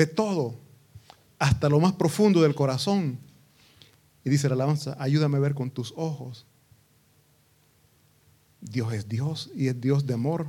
ve 0.00 0.06
todo, 0.06 0.54
hasta 1.38 1.68
lo 1.68 1.78
más 1.78 1.92
profundo 1.92 2.40
del 2.40 2.54
corazón. 2.54 3.18
Y 4.24 4.30
dice 4.30 4.48
la 4.48 4.54
alabanza, 4.54 4.96
ayúdame 4.98 5.36
a 5.36 5.40
ver 5.40 5.54
con 5.54 5.70
tus 5.70 5.92
ojos. 5.94 6.46
Dios 8.62 8.94
es 8.94 9.06
Dios 9.06 9.50
y 9.54 9.68
es 9.68 9.78
Dios 9.78 10.06
de 10.06 10.14
amor. 10.14 10.48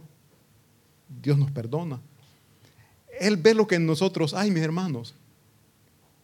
Dios 1.21 1.37
nos 1.37 1.51
perdona. 1.51 1.99
Él 3.19 3.35
ve 3.35 3.53
lo 3.53 3.67
que 3.67 3.75
en 3.75 3.85
nosotros 3.85 4.33
hay, 4.33 4.51
mis 4.51 4.63
hermanos. 4.63 5.15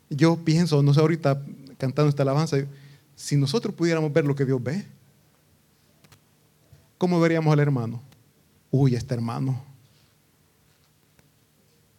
Yo 0.10 0.38
pienso, 0.38 0.82
no 0.82 0.94
sé, 0.94 1.02
ahorita 1.02 1.44
cantando 1.78 2.08
esta 2.08 2.24
alabanza, 2.24 2.56
si 3.14 3.36
nosotros 3.36 3.76
pudiéramos 3.76 4.14
ver 4.14 4.24
lo 4.24 4.36
que 4.36 4.46
Dios 4.46 4.64
ve, 4.64 4.86
¿cómo 6.98 7.20
veríamos 7.20 7.52
al 7.52 7.60
hermano? 7.60 8.02
Uy, 8.72 8.96
este 8.96 9.16
hermano. 9.16 9.62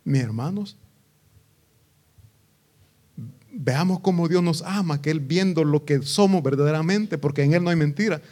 Mis 0.05 0.23
hermanos, 0.23 0.75
veamos 3.61 3.98
cómo 4.00 4.29
Dios 4.29 4.43
nos 4.43 4.62
ama, 4.62 5.03
que 5.03 5.11
Él 5.11 5.18
viendo 5.18 5.64
lo 5.64 5.85
que 5.85 6.00
somos 6.03 6.43
verdaderamente, 6.43 7.18
porque 7.18 7.43
en 7.43 7.54
Él 7.54 7.64
no 7.64 7.71
hay 7.71 7.76
mentira, 7.76 8.22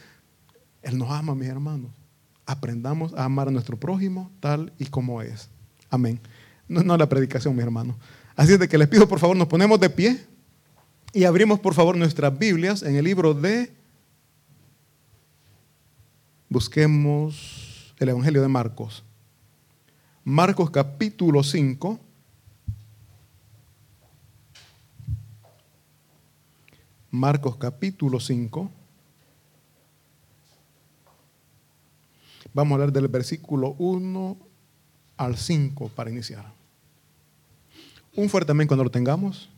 Él 0.81 0.97
nos 0.97 1.11
ama, 1.11 1.35
mis 1.35 1.49
hermanos. 1.49 1.91
Aprendamos 2.45 3.13
a 3.13 3.25
amar 3.25 3.49
a 3.49 3.51
nuestro 3.51 3.77
prójimo 3.77 4.31
tal 4.39 4.71
y 4.79 4.85
como 4.85 5.21
es. 5.21 5.49
Amén. 5.89 6.21
No, 6.69 6.81
no 6.81 6.95
la 6.95 7.09
predicación, 7.09 7.53
mis 7.55 7.63
hermanos. 7.63 7.97
Así 8.37 8.53
es 8.53 8.59
de 8.59 8.69
que 8.69 8.77
les 8.77 8.87
pido, 8.87 9.07
por 9.07 9.19
favor, 9.19 9.35
nos 9.35 9.47
ponemos 9.47 9.79
de 9.81 9.89
pie 9.89 10.25
y 11.11 11.25
abrimos, 11.25 11.59
por 11.59 11.73
favor, 11.73 11.97
nuestras 11.97 12.37
Biblias 12.37 12.81
en 12.81 12.95
el 12.95 13.03
libro 13.03 13.33
de... 13.33 13.75
Busquemos 16.47 17.93
el 17.99 18.07
Evangelio 18.07 18.41
de 18.41 18.47
Marcos. 18.47 19.03
Marcos 20.23 20.69
capítulo 20.69 21.43
5. 21.43 21.99
Marcos 27.17 27.55
capítulo 27.57 28.19
5. 28.19 28.69
Vamos 32.53 32.71
a 32.71 32.73
hablar 32.75 32.93
del 32.93 33.07
versículo 33.07 33.75
1 33.79 34.37
al 35.17 35.35
5 35.35 35.89
para 35.95 36.11
iniciar. 36.11 36.45
Un 38.15 38.29
fuerte 38.29 38.51
amén 38.51 38.67
cuando 38.67 38.83
lo 38.83 38.91
tengamos. 38.91 39.49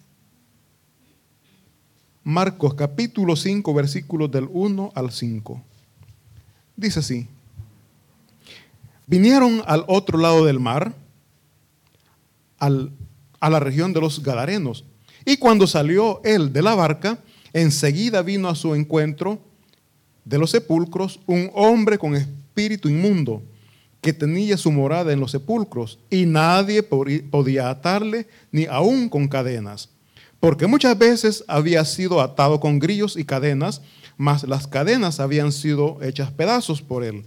Marcos 2.24 2.76
capítulo 2.76 3.36
5, 3.36 3.74
versículos 3.74 4.32
del 4.32 4.48
1 4.50 4.94
al 4.96 5.12
5. 5.12 5.62
Dice 6.78 7.00
así. 7.00 7.28
Vinieron 9.06 9.64
al 9.66 9.84
otro 9.88 10.18
lado 10.18 10.46
del 10.46 10.62
mar, 10.62 10.94
al, 12.58 12.94
a 13.42 13.50
la 13.50 13.60
región 13.60 13.92
de 13.92 14.00
los 14.00 14.24
Gadarenos. 14.24 14.86
Y 15.26 15.36
cuando 15.36 15.68
salió 15.68 16.22
él 16.24 16.54
de 16.54 16.62
la 16.62 16.76
barca, 16.76 17.20
enseguida 17.54 18.22
vino 18.22 18.50
a 18.50 18.56
su 18.56 18.76
encuentro 18.76 19.40
de 20.26 20.38
los 20.38 20.52
sepulcros 20.52 21.20
un 21.26 21.50
hombre 21.54 21.98
con 21.98 22.16
espíritu 22.16 22.90
inmundo 22.90 23.42
que 24.02 24.14
tenía 24.14 24.58
su 24.58 24.72
morada 24.72 25.12
en 25.12 25.20
los 25.20 25.32
sepulcros 25.32 26.00
y 26.10 26.26
nadie 26.26 26.84
podía 26.84 27.70
atarle 27.70 28.28
ni 28.52 28.66
aún 28.66 29.10
con 29.10 29.28
cadenas, 29.28 29.90
porque 30.40 30.68
muchas 30.68 30.98
veces 30.98 31.44
había 31.48 31.84
sido 31.84 32.22
atado 32.22 32.60
con 32.60 32.80
grillos 32.80 33.18
y 33.18 33.26
cadenas, 33.26 33.82
mas 34.18 34.44
las 34.44 34.68
cadenas 34.68 35.20
habían 35.20 35.52
sido 35.52 36.02
hechas 36.02 36.32
pedazos 36.32 36.82
por 36.82 37.04
él 37.04 37.26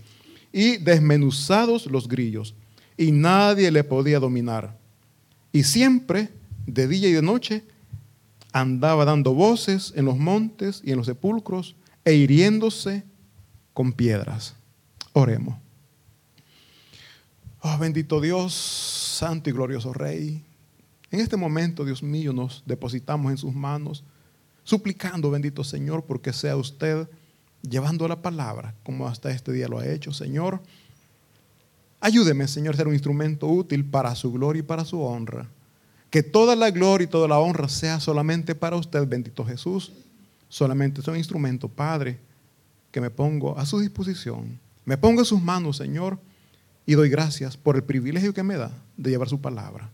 y 0.53 0.79
desmenuzados 0.79 1.87
los 1.87 2.09
grillos, 2.09 2.55
y 2.97 3.11
nadie 3.11 3.71
le 3.71 3.85
podía 3.85 4.21
dominar. 4.21 4.77
Y 5.51 5.65
siempre, 5.65 6.29
de 6.67 6.87
día 6.87 7.09
y 7.09 7.13
de 7.13 7.23
noche, 7.23 7.63
andaba 8.53 9.05
dando 9.05 9.35
voces 9.35 9.93
en 9.97 10.05
los 10.05 10.17
montes 10.17 10.83
y 10.85 10.93
en 10.93 10.99
los 10.99 11.07
sepulcros 11.07 11.75
e 12.05 12.15
hiriéndose 12.15 13.05
con 13.73 13.93
piedras. 13.93 14.55
Oremos. 15.13 15.57
Oh, 17.61 17.79
bendito 17.79 18.21
Dios, 18.21 18.53
santo 18.55 19.49
y 19.49 19.53
glorioso 19.53 19.93
Rey. 19.93 20.45
En 21.11 21.21
este 21.21 21.37
momento, 21.37 21.85
Dios 21.85 22.03
mío, 22.03 22.33
nos 22.33 22.63
depositamos 22.67 23.31
en 23.31 23.39
sus 23.39 23.55
manos, 23.55 24.03
suplicando, 24.65 25.31
bendito 25.31 25.63
Señor, 25.63 26.05
porque 26.05 26.33
sea 26.33 26.57
usted 26.57 27.09
llevando 27.63 28.09
la 28.09 28.21
palabra, 28.21 28.75
como 28.83 29.07
hasta 29.07 29.31
este 29.31 29.53
día 29.53 29.69
lo 29.69 29.79
ha 29.79 29.87
hecho, 29.87 30.13
Señor. 30.13 30.61
Ayúdeme, 32.01 32.49
Señor, 32.49 32.75
a 32.75 32.79
ser 32.79 32.89
un 32.89 32.95
instrumento 32.95 33.47
útil 33.47 33.85
para 33.85 34.15
su 34.17 34.33
gloria 34.33 34.61
y 34.61 34.65
para 34.65 34.85
su 34.85 35.01
honra. 35.01 35.49
Que 36.13 36.23
toda 36.23 36.55
la 36.55 36.71
gloria 36.71 37.07
y 37.07 37.09
toda 37.09 37.27
la 37.27 37.41
honra 37.41 37.69
sea 37.69 37.99
solamente 37.99 38.55
para 38.55 38.77
usted, 38.77 39.05
bendito 39.09 39.45
Jesús. 39.45 39.93
Solamente 40.49 41.01
es 41.01 41.09
un 41.09 41.17
instrumento, 41.17 41.69
Padre, 41.69 42.21
que 42.93 43.01
me 43.01 43.11
pongo 43.11 43.59
a 43.59 43.67
su 43.67 43.81
disposición. 43.81 44.61
Me 44.85 44.97
pongo 44.97 45.23
en 45.23 45.27
sus 45.27 45.43
manos, 45.43 45.79
Señor 45.79 46.21
y 46.87 46.95
doy 46.95 47.09
gracias 47.09 47.57
por 47.57 47.77
el 47.77 47.85
privilegio 47.85 48.35
que 48.35 48.43
me 48.43 48.57
da 48.57 48.73
de 48.97 49.11
llevar 49.11 49.29
su 49.29 49.41
palabra. 49.41 49.91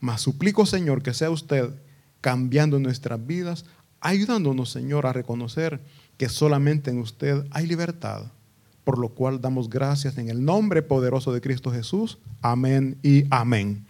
Mas 0.00 0.20
suplico, 0.20 0.66
Señor, 0.66 1.02
que 1.02 1.14
sea 1.14 1.30
usted 1.30 1.70
cambiando 2.20 2.78
nuestras 2.78 3.24
vidas, 3.24 3.64
ayudándonos, 4.00 4.70
Señor, 4.70 5.06
a 5.06 5.12
reconocer 5.12 5.80
que 6.16 6.28
solamente 6.28 6.90
en 6.90 6.98
usted 6.98 7.44
hay 7.50 7.66
libertad, 7.66 8.24
por 8.84 8.98
lo 8.98 9.10
cual 9.10 9.40
damos 9.40 9.68
gracias 9.68 10.18
en 10.18 10.28
el 10.28 10.44
nombre 10.44 10.82
poderoso 10.82 11.32
de 11.32 11.40
Cristo 11.40 11.72
Jesús. 11.72 12.18
Amén 12.40 12.98
y 13.02 13.24
amén. 13.30 13.86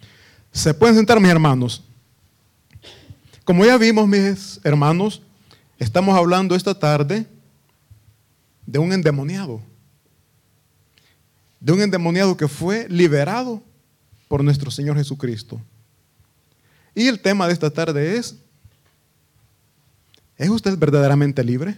Se 0.53 0.73
pueden 0.73 0.95
sentar, 0.95 1.19
mis 1.19 1.29
hermanos. 1.29 1.83
Como 3.43 3.65
ya 3.65 3.77
vimos, 3.77 4.07
mis 4.07 4.61
hermanos, 4.63 5.21
estamos 5.77 6.15
hablando 6.15 6.55
esta 6.55 6.73
tarde 6.73 7.27
de 8.65 8.79
un 8.79 8.93
endemoniado 8.93 9.59
de 11.63 11.71
un 11.71 11.81
endemoniado 11.81 12.35
que 12.35 12.49
fue 12.49 12.89
liberado 12.89 13.63
por 14.27 14.43
nuestro 14.43 14.69
Señor 14.69 14.97
Jesucristo. 14.97 15.61
Y 16.93 17.07
el 17.07 17.21
tema 17.21 17.47
de 17.47 17.53
esta 17.53 17.69
tarde 17.69 18.17
es, 18.17 18.35
¿es 20.35 20.49
usted 20.49 20.77
verdaderamente 20.77 21.41
libre? 21.41 21.77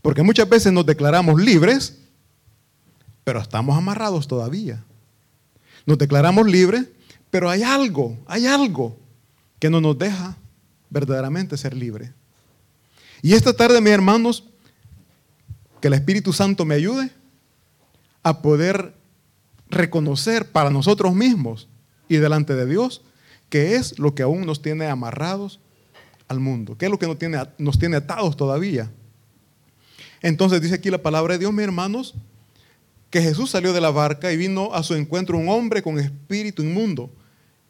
Porque 0.00 0.22
muchas 0.22 0.48
veces 0.48 0.72
nos 0.72 0.86
declaramos 0.86 1.38
libres, 1.38 1.98
pero 3.24 3.42
estamos 3.42 3.76
amarrados 3.76 4.26
todavía. 4.26 4.82
Nos 5.88 5.96
declaramos 5.96 6.46
libres, 6.46 6.84
pero 7.30 7.48
hay 7.48 7.62
algo, 7.62 8.18
hay 8.26 8.44
algo 8.44 8.98
que 9.58 9.70
no 9.70 9.80
nos 9.80 9.96
deja 9.96 10.36
verdaderamente 10.90 11.56
ser 11.56 11.74
libres. 11.74 12.10
Y 13.22 13.32
esta 13.32 13.54
tarde, 13.54 13.80
mis 13.80 13.92
hermanos, 13.92 14.44
que 15.80 15.88
el 15.88 15.94
Espíritu 15.94 16.34
Santo 16.34 16.66
me 16.66 16.74
ayude 16.74 17.10
a 18.22 18.42
poder 18.42 18.96
reconocer 19.70 20.52
para 20.52 20.68
nosotros 20.68 21.14
mismos 21.14 21.68
y 22.06 22.18
delante 22.18 22.54
de 22.54 22.66
Dios 22.66 23.00
qué 23.48 23.76
es 23.76 23.98
lo 23.98 24.14
que 24.14 24.24
aún 24.24 24.44
nos 24.44 24.60
tiene 24.60 24.88
amarrados 24.88 25.58
al 26.28 26.38
mundo, 26.38 26.76
qué 26.76 26.84
es 26.84 26.90
lo 26.90 26.98
que 26.98 27.06
nos 27.06 27.18
tiene, 27.18 27.38
nos 27.56 27.78
tiene 27.78 27.96
atados 27.96 28.36
todavía. 28.36 28.92
Entonces 30.20 30.60
dice 30.60 30.74
aquí 30.74 30.90
la 30.90 31.02
palabra 31.02 31.32
de 31.32 31.38
Dios, 31.38 31.52
mis 31.54 31.64
hermanos, 31.64 32.14
que 33.10 33.22
Jesús 33.22 33.50
salió 33.50 33.72
de 33.72 33.80
la 33.80 33.90
barca 33.90 34.32
y 34.32 34.36
vino 34.36 34.74
a 34.74 34.82
su 34.82 34.94
encuentro 34.94 35.38
un 35.38 35.48
hombre 35.48 35.82
con 35.82 35.98
espíritu 35.98 36.62
inmundo 36.62 37.10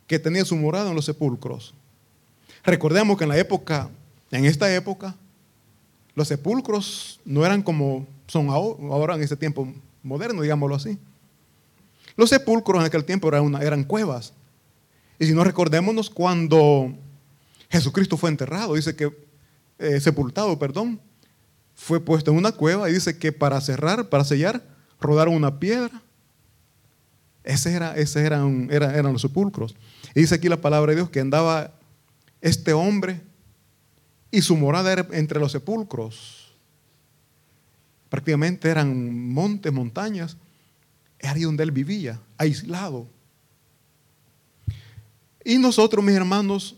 que 0.07 0.19
tenía 0.19 0.45
su 0.45 0.57
morada 0.57 0.89
en 0.89 0.97
los 0.97 1.05
sepulcros. 1.05 1.75
Recordemos 2.65 3.17
que 3.17 3.25
en 3.25 3.31
la 3.31 3.39
época, 3.39 3.89
en 4.31 4.45
esta 4.45 4.75
época, 4.75 5.15
los 6.15 6.29
sepulcros 6.29 7.21
no 7.25 7.47
eran 7.47 7.63
como 7.63 8.07
son 8.27 8.49
ahora 8.51 9.15
en 9.15 9.23
este 9.23 9.37
tiempo 9.37 9.73
moderno, 10.03 10.43
digámoslo 10.43 10.75
así. 10.75 10.99
Los 12.17 12.31
sepulcros 12.31 12.81
en 12.81 12.87
aquel 12.87 13.05
tiempo 13.05 13.29
eran, 13.29 13.85
cuevas. 13.85 14.33
Y 15.21 15.27
si 15.27 15.33
no 15.33 15.45
recordémonos 15.45 16.11
cuando 16.11 16.93
Jesucristo 17.71 18.17
fue 18.17 18.31
enterrado, 18.31 18.75
dice 18.75 18.97
que, 18.97 19.17
eh, 19.79 20.01
sepultado, 20.01 20.59
perdón, 20.59 21.01
fue 21.77 22.01
puesto 22.01 22.33
en 22.33 22.37
una 22.37 22.51
cueva 22.51 22.91
y 22.91 22.95
dice 22.95 23.19
que 23.19 23.31
para 23.31 23.61
cerrar, 23.61 24.09
para 24.09 24.25
sellar, 24.25 24.63
rodaron 25.01 25.35
una 25.35 25.59
piedra. 25.59 26.03
Ese 27.45 27.73
era, 27.73 27.97
ese 27.97 28.25
eran, 28.25 28.69
los 29.13 29.23
sepulcros. 29.23 29.75
Y 30.15 30.21
dice 30.21 30.35
aquí 30.35 30.49
la 30.49 30.61
palabra 30.61 30.91
de 30.91 30.97
Dios 30.97 31.11
que 31.11 31.21
andaba 31.21 31.73
este 32.41 32.73
hombre 32.73 33.21
y 34.31 34.43
su 34.43 34.57
morada 34.57 34.93
era 34.93 35.07
entre 35.13 35.41
los 35.41 35.53
sepulcros. 35.53 36.53
Prácticamente 38.09 38.69
eran 38.69 39.31
montes, 39.31 39.73
montañas. 39.73 40.37
Era 41.19 41.33
ahí 41.33 41.43
donde 41.43 41.63
él 41.63 41.71
vivía, 41.71 42.21
aislado. 42.37 43.09
Y 45.45 45.59
nosotros, 45.59 46.05
mis 46.05 46.15
hermanos, 46.15 46.77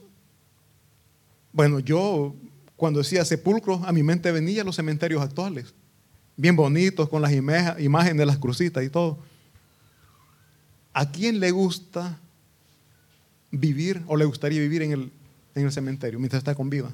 bueno, 1.52 1.80
yo 1.80 2.34
cuando 2.76 3.00
decía 3.00 3.24
sepulcro, 3.24 3.82
a 3.84 3.92
mi 3.92 4.02
mente 4.02 4.30
venían 4.32 4.64
los 4.64 4.76
cementerios 4.76 5.20
actuales, 5.22 5.74
bien 6.40 6.56
bonitos, 6.56 7.08
con 7.10 7.20
las 7.20 7.32
imágenes 7.32 8.16
de 8.16 8.26
las 8.26 8.38
crucitas 8.38 8.82
y 8.82 8.88
todo. 8.88 9.18
¿A 10.94 11.10
quién 11.10 11.38
le 11.38 11.50
gusta 11.50 12.18
vivir 13.50 14.02
o 14.06 14.16
le 14.16 14.24
gustaría 14.24 14.58
vivir 14.58 14.82
en 14.82 14.92
el, 14.92 15.12
en 15.54 15.66
el 15.66 15.72
cementerio 15.72 16.18
mientras 16.18 16.40
está 16.40 16.54
con 16.54 16.70
vida? 16.70 16.90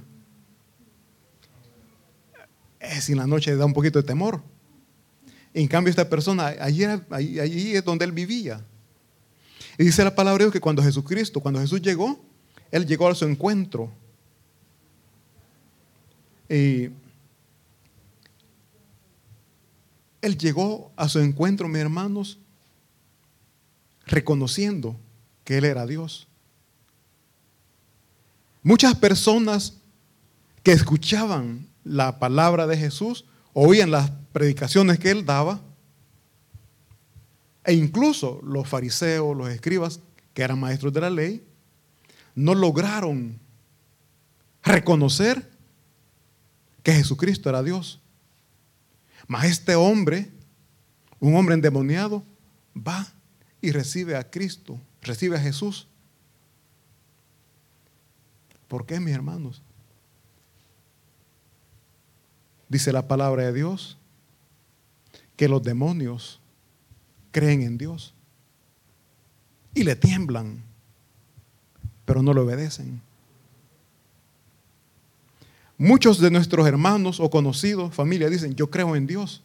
Es 2.81 3.08
en 3.08 3.19
la 3.19 3.26
noche 3.26 3.54
da 3.54 3.64
un 3.64 3.72
poquito 3.72 4.00
de 4.00 4.06
temor. 4.06 4.43
En 5.54 5.69
cambio, 5.69 5.90
esta 5.90 6.08
persona, 6.08 6.49
allí, 6.60 6.84
allí, 6.84 7.76
es 7.76 7.84
donde 7.84 8.04
él 8.04 8.12
vivía. 8.12 8.60
Y 9.78 9.84
dice 9.84 10.02
la 10.02 10.14
palabra 10.14 10.38
de 10.38 10.44
Dios 10.46 10.52
que 10.52 10.60
cuando 10.60 10.82
Jesucristo, 10.82 11.40
cuando 11.40 11.60
Jesús 11.60 11.81
llegó, 11.81 12.20
él 12.72 12.84
llegó 12.84 13.08
a 13.08 13.14
su 13.14 13.25
encuentro. 13.26 13.90
Y 16.49 16.90
él 20.22 20.38
llegó 20.38 20.92
a 20.96 21.08
su 21.08 21.20
encuentro, 21.20 21.68
mis 21.68 21.80
hermanos, 21.80 22.38
reconociendo 24.06 24.96
que 25.44 25.58
Él 25.58 25.64
era 25.64 25.86
Dios. 25.86 26.26
Muchas 28.62 28.94
personas 28.94 29.74
que 30.62 30.72
escuchaban 30.72 31.68
la 31.84 32.18
palabra 32.18 32.66
de 32.66 32.76
Jesús, 32.76 33.24
oían 33.52 33.90
las 33.90 34.10
predicaciones 34.32 34.98
que 34.98 35.10
Él 35.10 35.24
daba, 35.24 35.60
e 37.64 37.74
incluso 37.74 38.40
los 38.42 38.68
fariseos, 38.68 39.36
los 39.36 39.48
escribas, 39.48 40.00
que 40.34 40.42
eran 40.42 40.60
maestros 40.60 40.92
de 40.92 41.00
la 41.00 41.10
ley, 41.10 41.44
no 42.34 42.54
lograron 42.54 43.38
reconocer 44.62 45.50
que 46.82 46.92
Jesucristo 46.92 47.48
era 47.48 47.62
Dios. 47.62 48.00
Mas 49.26 49.46
este 49.46 49.75
hombre, 49.75 50.31
un 51.19 51.34
hombre 51.34 51.55
endemoniado, 51.55 52.23
va 52.76 53.06
y 53.61 53.73
recibe 53.73 54.17
a 54.17 54.31
Cristo, 54.31 54.81
recibe 55.02 55.37
a 55.37 55.40
Jesús. 55.40 55.88
¿Por 58.69 58.87
qué, 58.87 59.00
mis 59.00 59.14
hermanos? 59.14 59.62
Dice 62.69 62.93
la 62.93 63.06
palabra 63.06 63.44
de 63.44 63.52
Dios 63.52 63.96
que 65.37 65.49
los 65.49 65.62
demonios 65.62 66.40
creen 67.31 67.62
en 67.62 67.78
Dios 67.78 68.14
y 69.75 69.84
le 69.84 69.94
tiemblan, 69.94 70.62
pero 72.05 72.23
no 72.23 72.32
le 72.32 72.40
obedecen. 72.40 73.02
Muchos 75.78 76.20
de 76.20 76.31
nuestros 76.31 76.67
hermanos 76.67 77.20
o 77.20 77.28
conocidos, 77.28 77.94
familia, 77.94 78.31
dicen, 78.31 78.55
yo 78.55 78.70
creo 78.70 78.96
en 78.96 79.06
Dios. 79.06 79.43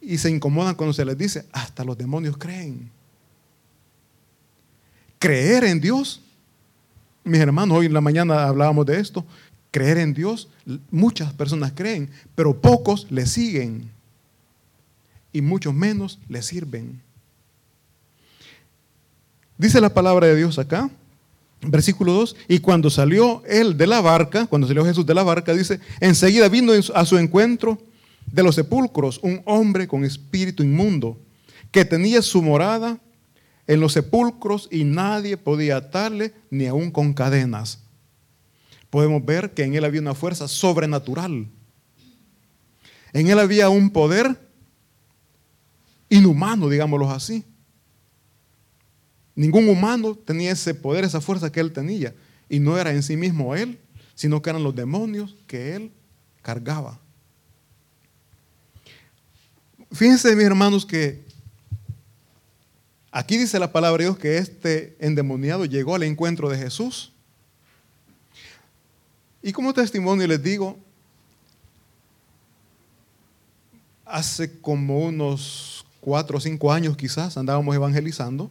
Y 0.00 0.18
se 0.18 0.30
incomodan 0.30 0.76
cuando 0.76 0.92
se 0.92 1.04
les 1.04 1.18
dice, 1.18 1.46
hasta 1.52 1.82
los 1.82 1.98
demonios 1.98 2.36
creen. 2.38 2.90
Creer 5.18 5.64
en 5.64 5.80
Dios. 5.80 6.22
Mis 7.24 7.40
hermanos, 7.40 7.78
hoy 7.78 7.86
en 7.86 7.94
la 7.94 8.00
mañana 8.00 8.46
hablábamos 8.46 8.86
de 8.86 9.00
esto. 9.00 9.26
Creer 9.72 9.98
en 9.98 10.14
Dios, 10.14 10.48
muchas 10.90 11.32
personas 11.32 11.72
creen, 11.74 12.08
pero 12.36 12.60
pocos 12.60 13.10
le 13.10 13.26
siguen. 13.26 13.90
Y 15.32 15.40
muchos 15.40 15.74
menos 15.74 16.20
le 16.28 16.40
sirven. 16.42 17.02
Dice 19.58 19.80
la 19.80 19.92
palabra 19.92 20.28
de 20.28 20.36
Dios 20.36 20.58
acá, 20.58 20.88
Versículo 21.68 22.12
2, 22.12 22.36
y 22.48 22.60
cuando 22.60 22.90
salió 22.90 23.42
él 23.46 23.76
de 23.76 23.86
la 23.86 24.00
barca, 24.00 24.46
cuando 24.46 24.66
salió 24.66 24.84
Jesús 24.84 25.04
de 25.04 25.14
la 25.14 25.22
barca, 25.22 25.52
dice, 25.52 25.80
enseguida 26.00 26.48
vino 26.48 26.72
a 26.94 27.04
su 27.04 27.18
encuentro 27.18 27.78
de 28.26 28.42
los 28.42 28.54
sepulcros 28.54 29.20
un 29.22 29.42
hombre 29.44 29.88
con 29.88 30.04
espíritu 30.04 30.62
inmundo, 30.62 31.18
que 31.70 31.84
tenía 31.84 32.22
su 32.22 32.42
morada 32.42 32.98
en 33.66 33.80
los 33.80 33.92
sepulcros 33.92 34.68
y 34.70 34.84
nadie 34.84 35.36
podía 35.36 35.78
atarle 35.78 36.32
ni 36.50 36.66
aun 36.66 36.90
con 36.90 37.12
cadenas. 37.12 37.80
Podemos 38.90 39.24
ver 39.24 39.52
que 39.52 39.64
en 39.64 39.74
él 39.74 39.84
había 39.84 40.00
una 40.00 40.14
fuerza 40.14 40.48
sobrenatural. 40.48 41.48
En 43.12 43.26
él 43.28 43.38
había 43.38 43.68
un 43.68 43.90
poder 43.90 44.38
inhumano, 46.08 46.68
digámoslo 46.68 47.10
así. 47.10 47.44
Ningún 49.36 49.68
humano 49.68 50.14
tenía 50.14 50.50
ese 50.50 50.74
poder, 50.74 51.04
esa 51.04 51.20
fuerza 51.20 51.52
que 51.52 51.60
él 51.60 51.72
tenía. 51.72 52.14
Y 52.48 52.58
no 52.58 52.78
era 52.78 52.90
en 52.90 53.02
sí 53.02 53.16
mismo 53.16 53.54
él, 53.54 53.78
sino 54.14 54.40
que 54.40 54.50
eran 54.50 54.64
los 54.64 54.74
demonios 54.74 55.36
que 55.46 55.76
él 55.76 55.92
cargaba. 56.40 56.98
Fíjense, 59.92 60.34
mis 60.34 60.46
hermanos, 60.46 60.86
que 60.86 61.22
aquí 63.10 63.36
dice 63.36 63.58
la 63.58 63.70
palabra 63.72 63.98
de 63.98 64.04
Dios 64.08 64.18
que 64.18 64.38
este 64.38 64.96
endemoniado 64.98 65.66
llegó 65.66 65.94
al 65.94 66.02
encuentro 66.02 66.48
de 66.48 66.56
Jesús. 66.56 67.12
Y 69.42 69.52
como 69.52 69.74
testimonio 69.74 70.26
les 70.26 70.42
digo, 70.42 70.78
hace 74.06 74.60
como 74.60 75.00
unos 75.00 75.84
cuatro 76.00 76.38
o 76.38 76.40
cinco 76.40 76.72
años 76.72 76.96
quizás 76.96 77.36
andábamos 77.36 77.74
evangelizando. 77.74 78.50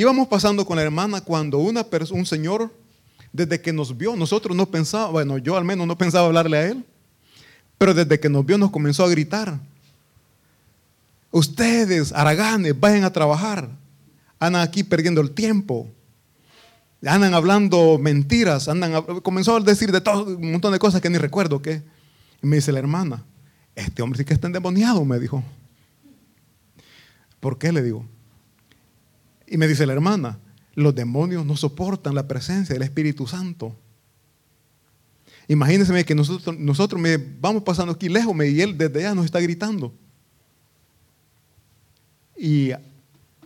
Íbamos 0.00 0.28
pasando 0.28 0.64
con 0.64 0.76
la 0.76 0.82
hermana 0.82 1.20
cuando 1.20 1.58
una 1.58 1.86
un 2.12 2.24
señor, 2.24 2.72
desde 3.34 3.60
que 3.60 3.70
nos 3.70 3.94
vio, 3.94 4.16
nosotros 4.16 4.56
no 4.56 4.64
pensábamos, 4.64 5.12
bueno, 5.12 5.36
yo 5.36 5.58
al 5.58 5.64
menos 5.66 5.86
no 5.86 5.98
pensaba 5.98 6.24
hablarle 6.24 6.56
a 6.56 6.66
él, 6.68 6.86
pero 7.76 7.92
desde 7.92 8.18
que 8.18 8.30
nos 8.30 8.46
vio 8.46 8.56
nos 8.56 8.70
comenzó 8.70 9.04
a 9.04 9.10
gritar. 9.10 9.60
Ustedes, 11.30 12.12
araganes, 12.14 12.80
vayan 12.80 13.04
a 13.04 13.12
trabajar. 13.12 13.68
Andan 14.38 14.62
aquí 14.62 14.84
perdiendo 14.84 15.20
el 15.20 15.32
tiempo. 15.32 15.86
Andan 17.04 17.34
hablando 17.34 17.98
mentiras. 17.98 18.68
Andan, 18.68 19.02
comenzó 19.20 19.56
a 19.56 19.60
decir 19.60 19.92
de 19.92 20.00
todo 20.00 20.34
un 20.34 20.52
montón 20.52 20.72
de 20.72 20.78
cosas 20.78 21.02
que 21.02 21.10
ni 21.10 21.18
recuerdo 21.18 21.60
qué. 21.60 21.82
Y 22.42 22.46
me 22.46 22.56
dice 22.56 22.72
la 22.72 22.78
hermana, 22.78 23.22
este 23.74 24.00
hombre 24.00 24.16
sí 24.16 24.24
que 24.24 24.32
está 24.32 24.46
endemoniado, 24.46 25.04
me 25.04 25.18
dijo. 25.18 25.44
¿Por 27.38 27.58
qué? 27.58 27.70
Le 27.70 27.82
digo. 27.82 28.06
Y 29.50 29.58
me 29.58 29.66
dice 29.66 29.84
la 29.84 29.92
hermana, 29.92 30.38
los 30.74 30.94
demonios 30.94 31.44
no 31.44 31.56
soportan 31.56 32.14
la 32.14 32.28
presencia 32.28 32.72
del 32.72 32.84
Espíritu 32.84 33.26
Santo. 33.26 33.76
Imagínense 35.48 36.04
que 36.04 36.14
nosotros, 36.14 36.56
nosotros 36.56 37.02
vamos 37.40 37.64
pasando 37.64 37.92
aquí 37.92 38.08
lejos 38.08 38.32
y 38.46 38.60
él 38.62 38.78
desde 38.78 39.00
allá 39.00 39.14
nos 39.16 39.24
está 39.24 39.40
gritando. 39.40 39.92
Y 42.38 42.70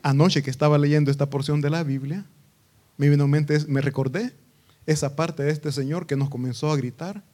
anoche 0.02 0.42
que 0.42 0.50
estaba 0.50 0.76
leyendo 0.76 1.10
esta 1.10 1.30
porción 1.30 1.62
de 1.62 1.70
la 1.70 1.82
Biblia, 1.82 2.26
me 2.98 3.08
vino 3.08 3.26
mente, 3.26 3.58
me 3.66 3.80
recordé 3.80 4.34
esa 4.84 5.16
parte 5.16 5.42
de 5.42 5.50
este 5.50 5.72
Señor 5.72 6.06
que 6.06 6.16
nos 6.16 6.28
comenzó 6.28 6.70
a 6.70 6.76
gritar. 6.76 7.24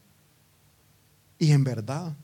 Y 1.41 1.51
en 1.51 1.65
verdad, 1.65 2.15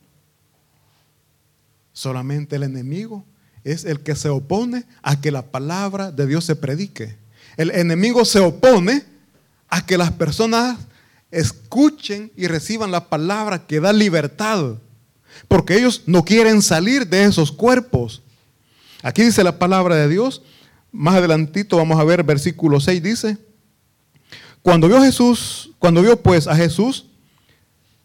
solamente 1.93 2.55
el 2.55 2.63
enemigo 2.63 3.25
es 3.67 3.85
el 3.85 3.99
que 3.99 4.15
se 4.15 4.29
opone 4.29 4.85
a 5.03 5.21
que 5.21 5.33
la 5.33 5.43
palabra 5.43 6.13
de 6.13 6.29
Dios 6.29 6.45
se 6.45 6.55
predique. 6.55 7.17
El 7.57 7.73
enemigo 7.73 8.25
se 8.25 8.39
opone 8.39 9.03
a 9.69 9.85
que 9.85 9.99
las 9.99 10.13
personas 10.13 10.79
escuchen 11.33 12.31
y 12.37 12.47
reciban 12.47 12.93
la 12.93 13.09
palabra 13.09 13.67
que 13.67 13.81
da 13.81 13.93
libertad. 13.93 14.77
Porque 15.49 15.77
ellos 15.77 16.05
no 16.07 16.25
quieren 16.25 16.63
salir 16.63 17.09
de 17.09 17.25
esos 17.25 17.51
cuerpos. 17.51 18.23
Aquí 19.03 19.25
dice 19.25 19.43
la 19.43 19.59
palabra 19.59 19.97
de 19.97 20.09
Dios. 20.09 20.43
Más 20.93 21.17
adelantito 21.17 21.77
vamos 21.77 21.99
a 21.99 22.05
ver 22.05 22.23
versículo 22.23 22.79
6 22.79 23.03
dice, 23.03 23.37
cuando 24.63 24.87
vio 24.87 25.03
Jesús, 25.03 25.73
cuando 25.81 26.03
vio 26.03 26.23
pues 26.23 26.47
a 26.47 26.55
Jesús, 26.55 27.07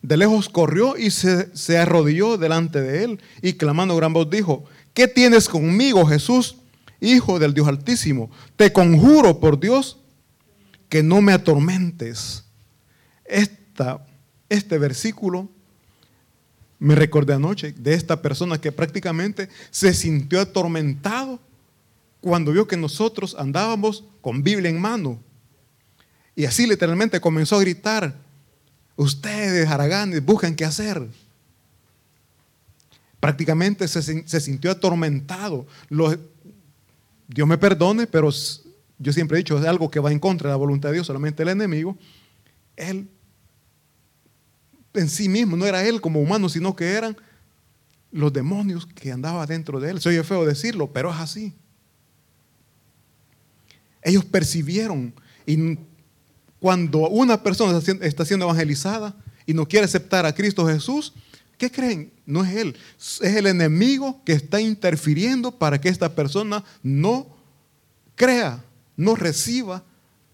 de 0.01 0.17
lejos 0.17 0.49
corrió 0.49 0.97
y 0.97 1.11
se, 1.11 1.55
se 1.55 1.77
arrodilló 1.77 2.37
delante 2.37 2.81
de 2.81 3.03
él 3.03 3.21
y 3.43 3.53
clamando 3.53 3.95
gran 3.95 4.13
voz 4.13 4.27
dijo, 4.27 4.65
¿Qué 4.93 5.07
tienes 5.07 5.47
conmigo, 5.47 6.05
Jesús, 6.05 6.57
Hijo 6.99 7.39
del 7.39 7.53
Dios 7.53 7.67
Altísimo? 7.67 8.29
Te 8.55 8.71
conjuro 8.73 9.39
por 9.39 9.59
Dios 9.59 9.97
que 10.89 11.01
no 11.01 11.21
me 11.21 11.33
atormentes. 11.33 12.43
Esta, 13.25 14.05
este 14.49 14.77
versículo 14.77 15.49
me 16.79 16.95
recordé 16.95 17.33
anoche 17.33 17.73
de 17.73 17.93
esta 17.93 18.21
persona 18.21 18.59
que 18.59 18.71
prácticamente 18.71 19.49
se 19.69 19.93
sintió 19.93 20.41
atormentado 20.41 21.39
cuando 22.19 22.51
vio 22.51 22.67
que 22.67 22.75
nosotros 22.75 23.35
andábamos 23.37 24.03
con 24.19 24.43
Biblia 24.43 24.69
en 24.69 24.81
mano. 24.81 25.19
Y 26.35 26.45
así 26.45 26.67
literalmente 26.67 27.21
comenzó 27.21 27.55
a 27.55 27.61
gritar, 27.61 28.15
ustedes, 28.95 29.69
haraganes, 29.69 30.23
busquen 30.23 30.55
qué 30.55 30.65
hacer 30.65 31.07
prácticamente 33.21 33.87
se, 33.87 34.41
sintió 34.41 34.71
atormentado. 34.71 35.65
Dios 37.29 37.47
me 37.47 37.57
perdone, 37.57 38.07
pero 38.07 38.29
yo 38.99 39.13
siempre 39.13 39.37
he 39.37 39.39
dicho, 39.39 39.57
es 39.57 39.65
algo 39.65 39.89
que 39.89 40.01
va 40.01 40.11
en 40.11 40.19
contra 40.19 40.49
de 40.49 40.53
la 40.53 40.57
voluntad 40.57 40.89
de 40.89 40.95
Dios, 40.95 41.07
solamente 41.07 41.43
el 41.43 41.49
enemigo. 41.49 41.97
Él 42.75 43.07
en 44.93 45.09
sí 45.09 45.29
mismo, 45.29 45.55
no 45.55 45.65
era 45.65 45.85
él 45.85 46.01
como 46.01 46.19
humano, 46.19 46.49
sino 46.49 46.75
que 46.75 46.91
eran 46.91 47.17
los 48.11 48.33
demonios 48.33 48.85
que 48.85 49.11
andaban 49.11 49.47
dentro 49.47 49.79
de 49.79 49.91
él. 49.91 50.01
Se 50.01 50.09
oye 50.09 50.23
feo 50.23 50.45
decirlo, 50.45 50.91
pero 50.91 51.11
es 51.11 51.17
así. 51.17 51.53
Ellos 54.01 54.25
percibieron. 54.25 55.13
Y 55.45 55.77
cuando 56.59 57.07
una 57.09 57.41
persona 57.41 57.79
está 58.01 58.25
siendo 58.25 58.45
evangelizada 58.45 59.15
y 59.45 59.53
no 59.53 59.67
quiere 59.67 59.85
aceptar 59.85 60.25
a 60.25 60.35
Cristo 60.35 60.67
Jesús, 60.67 61.13
¿qué 61.61 61.69
creen? 61.69 62.11
No 62.25 62.43
es 62.43 62.55
Él, 62.55 62.75
es 62.97 63.21
el 63.21 63.45
enemigo 63.45 64.19
que 64.25 64.33
está 64.33 64.59
interfiriendo 64.59 65.51
para 65.51 65.79
que 65.79 65.89
esta 65.89 66.15
persona 66.15 66.63
no 66.81 67.27
crea, 68.15 68.65
no 68.97 69.13
reciba 69.13 69.83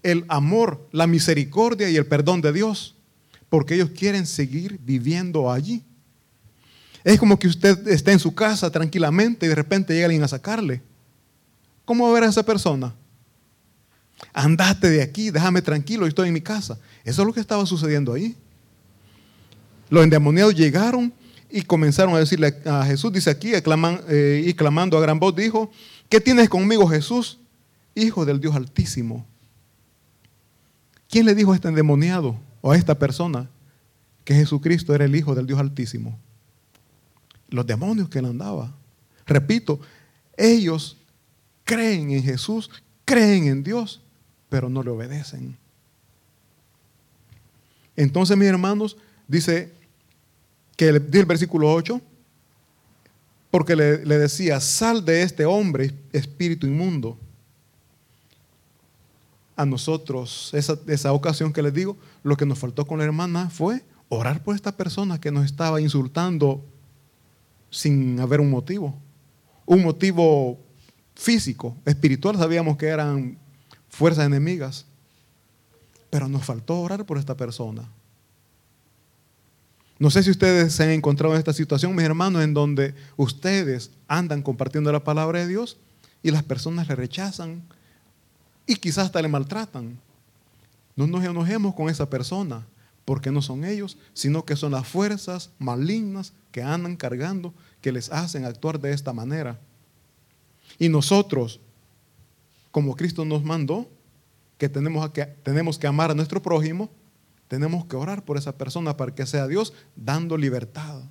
el 0.02 0.24
amor, 0.28 0.88
la 0.90 1.06
misericordia 1.06 1.90
y 1.90 1.96
el 1.96 2.06
perdón 2.06 2.40
de 2.40 2.54
Dios, 2.54 2.96
porque 3.50 3.74
ellos 3.74 3.90
quieren 3.90 4.24
seguir 4.26 4.80
viviendo 4.82 5.52
allí. 5.52 5.84
Es 7.04 7.18
como 7.18 7.38
que 7.38 7.48
usted 7.48 7.86
está 7.88 8.10
en 8.10 8.20
su 8.20 8.34
casa 8.34 8.70
tranquilamente 8.70 9.44
y 9.44 9.50
de 9.50 9.54
repente 9.54 9.92
llega 9.92 10.06
alguien 10.06 10.24
a 10.24 10.28
sacarle. 10.28 10.80
¿Cómo 11.84 12.04
va 12.04 12.10
a 12.10 12.14
ver 12.14 12.24
a 12.24 12.30
esa 12.30 12.42
persona? 12.42 12.94
Andate 14.32 14.88
de 14.88 15.02
aquí, 15.02 15.30
déjame 15.30 15.60
tranquilo, 15.60 16.06
yo 16.06 16.08
estoy 16.08 16.28
en 16.28 16.34
mi 16.34 16.40
casa. 16.40 16.78
Eso 17.04 17.20
es 17.20 17.26
lo 17.26 17.34
que 17.34 17.40
estaba 17.40 17.66
sucediendo 17.66 18.14
ahí. 18.14 18.34
Los 19.90 20.04
endemoniados 20.04 20.54
llegaron 20.54 21.12
y 21.50 21.62
comenzaron 21.62 22.14
a 22.14 22.18
decirle 22.18 22.60
a 22.66 22.84
Jesús, 22.84 23.12
dice 23.12 23.30
aquí, 23.30 23.52
eh, 23.54 24.44
y 24.46 24.54
clamando 24.54 24.98
a 24.98 25.00
gran 25.00 25.18
voz, 25.18 25.34
dijo, 25.34 25.70
¿qué 26.08 26.20
tienes 26.20 26.48
conmigo 26.48 26.86
Jesús, 26.86 27.38
Hijo 27.94 28.24
del 28.24 28.40
Dios 28.40 28.54
Altísimo? 28.54 29.26
¿Quién 31.08 31.24
le 31.24 31.34
dijo 31.34 31.52
a 31.52 31.54
este 31.54 31.68
endemoniado 31.68 32.38
o 32.60 32.72
a 32.72 32.76
esta 32.76 32.98
persona 32.98 33.48
que 34.24 34.34
Jesucristo 34.34 34.94
era 34.94 35.06
el 35.06 35.16
Hijo 35.16 35.34
del 35.34 35.46
Dios 35.46 35.58
Altísimo? 35.58 36.18
Los 37.48 37.66
demonios 37.66 38.10
que 38.10 38.18
él 38.18 38.26
andaba. 38.26 38.74
Repito, 39.26 39.80
ellos 40.36 40.98
creen 41.64 42.10
en 42.10 42.22
Jesús, 42.22 42.70
creen 43.06 43.46
en 43.46 43.62
Dios, 43.62 44.02
pero 44.50 44.68
no 44.68 44.82
le 44.82 44.90
obedecen. 44.90 45.56
Entonces, 47.96 48.36
mis 48.36 48.48
hermanos, 48.48 48.98
dice 49.26 49.72
que 50.78 50.92
dice 50.92 51.18
el 51.18 51.26
versículo 51.26 51.74
8, 51.74 52.00
porque 53.50 53.74
le, 53.74 53.98
decía, 53.98 54.60
sal 54.60 55.04
de 55.04 55.22
este 55.22 55.44
hombre, 55.44 55.92
espíritu 56.12 56.68
inmundo. 56.68 57.18
A 59.56 59.66
nosotros, 59.66 60.50
esa, 60.54 60.78
esa 60.86 61.12
ocasión 61.12 61.52
que 61.52 61.62
les 61.62 61.74
digo, 61.74 61.96
lo 62.22 62.36
que 62.36 62.46
nos 62.46 62.60
faltó 62.60 62.86
con 62.86 62.98
la 62.98 63.04
hermana 63.04 63.50
fue 63.50 63.82
orar 64.08 64.44
por 64.44 64.54
esta 64.54 64.70
persona 64.70 65.20
que 65.20 65.32
nos 65.32 65.44
estaba 65.46 65.80
insultando 65.80 66.64
sin 67.70 68.20
haber 68.20 68.40
un 68.40 68.48
motivo. 68.48 68.94
Un 69.66 69.82
motivo 69.82 70.60
físico, 71.16 71.76
espiritual, 71.86 72.36
sabíamos 72.36 72.76
que 72.76 72.86
eran 72.86 73.36
fuerzas 73.88 74.26
enemigas. 74.26 74.86
Pero 76.08 76.28
nos 76.28 76.44
faltó 76.44 76.80
orar 76.80 77.04
por 77.04 77.18
esta 77.18 77.36
persona. 77.36 77.90
No 79.98 80.10
sé 80.10 80.22
si 80.22 80.30
ustedes 80.30 80.72
se 80.72 80.84
han 80.84 80.90
encontrado 80.90 81.34
en 81.34 81.38
esta 81.38 81.52
situación, 81.52 81.94
mis 81.94 82.04
hermanos, 82.04 82.42
en 82.42 82.54
donde 82.54 82.94
ustedes 83.16 83.90
andan 84.06 84.42
compartiendo 84.42 84.92
la 84.92 85.02
palabra 85.02 85.40
de 85.40 85.48
Dios 85.48 85.76
y 86.22 86.30
las 86.30 86.44
personas 86.44 86.88
le 86.88 86.94
rechazan 86.94 87.62
y 88.66 88.76
quizás 88.76 89.06
hasta 89.06 89.22
le 89.22 89.28
maltratan. 89.28 89.98
No 90.94 91.06
nos 91.06 91.24
enojemos 91.24 91.74
con 91.74 91.88
esa 91.88 92.08
persona, 92.08 92.64
porque 93.04 93.32
no 93.32 93.42
son 93.42 93.64
ellos, 93.64 93.96
sino 94.12 94.44
que 94.44 94.54
son 94.54 94.72
las 94.72 94.86
fuerzas 94.86 95.50
malignas 95.58 96.32
que 96.52 96.62
andan 96.62 96.96
cargando, 96.96 97.54
que 97.80 97.90
les 97.90 98.12
hacen 98.12 98.44
actuar 98.44 98.78
de 98.78 98.92
esta 98.92 99.12
manera. 99.12 99.58
Y 100.78 100.88
nosotros, 100.88 101.58
como 102.70 102.94
Cristo 102.94 103.24
nos 103.24 103.42
mandó, 103.42 103.88
que 104.58 104.68
tenemos 104.68 105.08
que, 105.10 105.24
tenemos 105.24 105.78
que 105.78 105.86
amar 105.86 106.10
a 106.10 106.14
nuestro 106.14 106.42
prójimo, 106.42 106.90
tenemos 107.48 107.86
que 107.86 107.96
orar 107.96 108.24
por 108.24 108.36
esa 108.36 108.56
persona 108.56 108.96
para 108.96 109.14
que 109.14 109.26
sea 109.26 109.46
Dios 109.46 109.72
dando 109.96 110.36
libertad. 110.36 111.02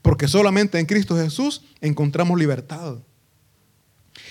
Porque 0.00 0.28
solamente 0.28 0.78
en 0.78 0.86
Cristo 0.86 1.16
Jesús 1.16 1.64
encontramos 1.80 2.38
libertad. 2.38 2.98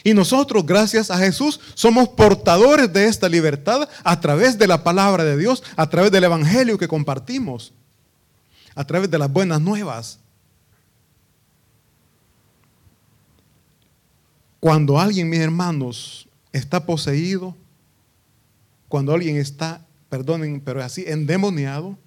Y 0.04 0.14
nosotros, 0.14 0.66
gracias 0.66 1.12
a 1.12 1.18
Jesús, 1.18 1.60
somos 1.74 2.10
portadores 2.10 2.92
de 2.94 3.08
esta 3.08 3.28
libertad 3.28 3.90
a 4.04 4.20
través 4.20 4.58
de 4.58 4.68
la 4.68 4.84
palabra 4.84 5.24
de 5.24 5.38
Dios, 5.38 5.64
a 5.76 5.90
través 5.90 6.12
del 6.12 6.24
Evangelio 6.24 6.78
que 6.78 6.88
compartimos, 6.88 7.74
a 8.76 8.86
través 8.86 9.10
de 9.10 9.18
las 9.18 9.32
buenas 9.32 9.60
nuevas. 9.62 10.20
Cuando 14.60 15.00
alguien, 15.00 15.30
mis 15.30 15.40
hermanos, 15.40 16.28
está 16.52 16.86
poseído, 16.86 17.56
cuando 18.88 19.14
alguien 19.14 19.38
está, 19.38 19.86
perdonen, 20.12 20.62
pero 20.62 20.84
así 20.84 21.04
endemoniado, 21.08 21.98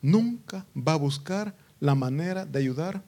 nunca 0.00 0.64
va 0.74 0.94
a 0.94 0.96
buscar 0.96 1.54
la 1.80 1.94
manera 1.94 2.46
de 2.46 2.58
ayudar 2.58 3.02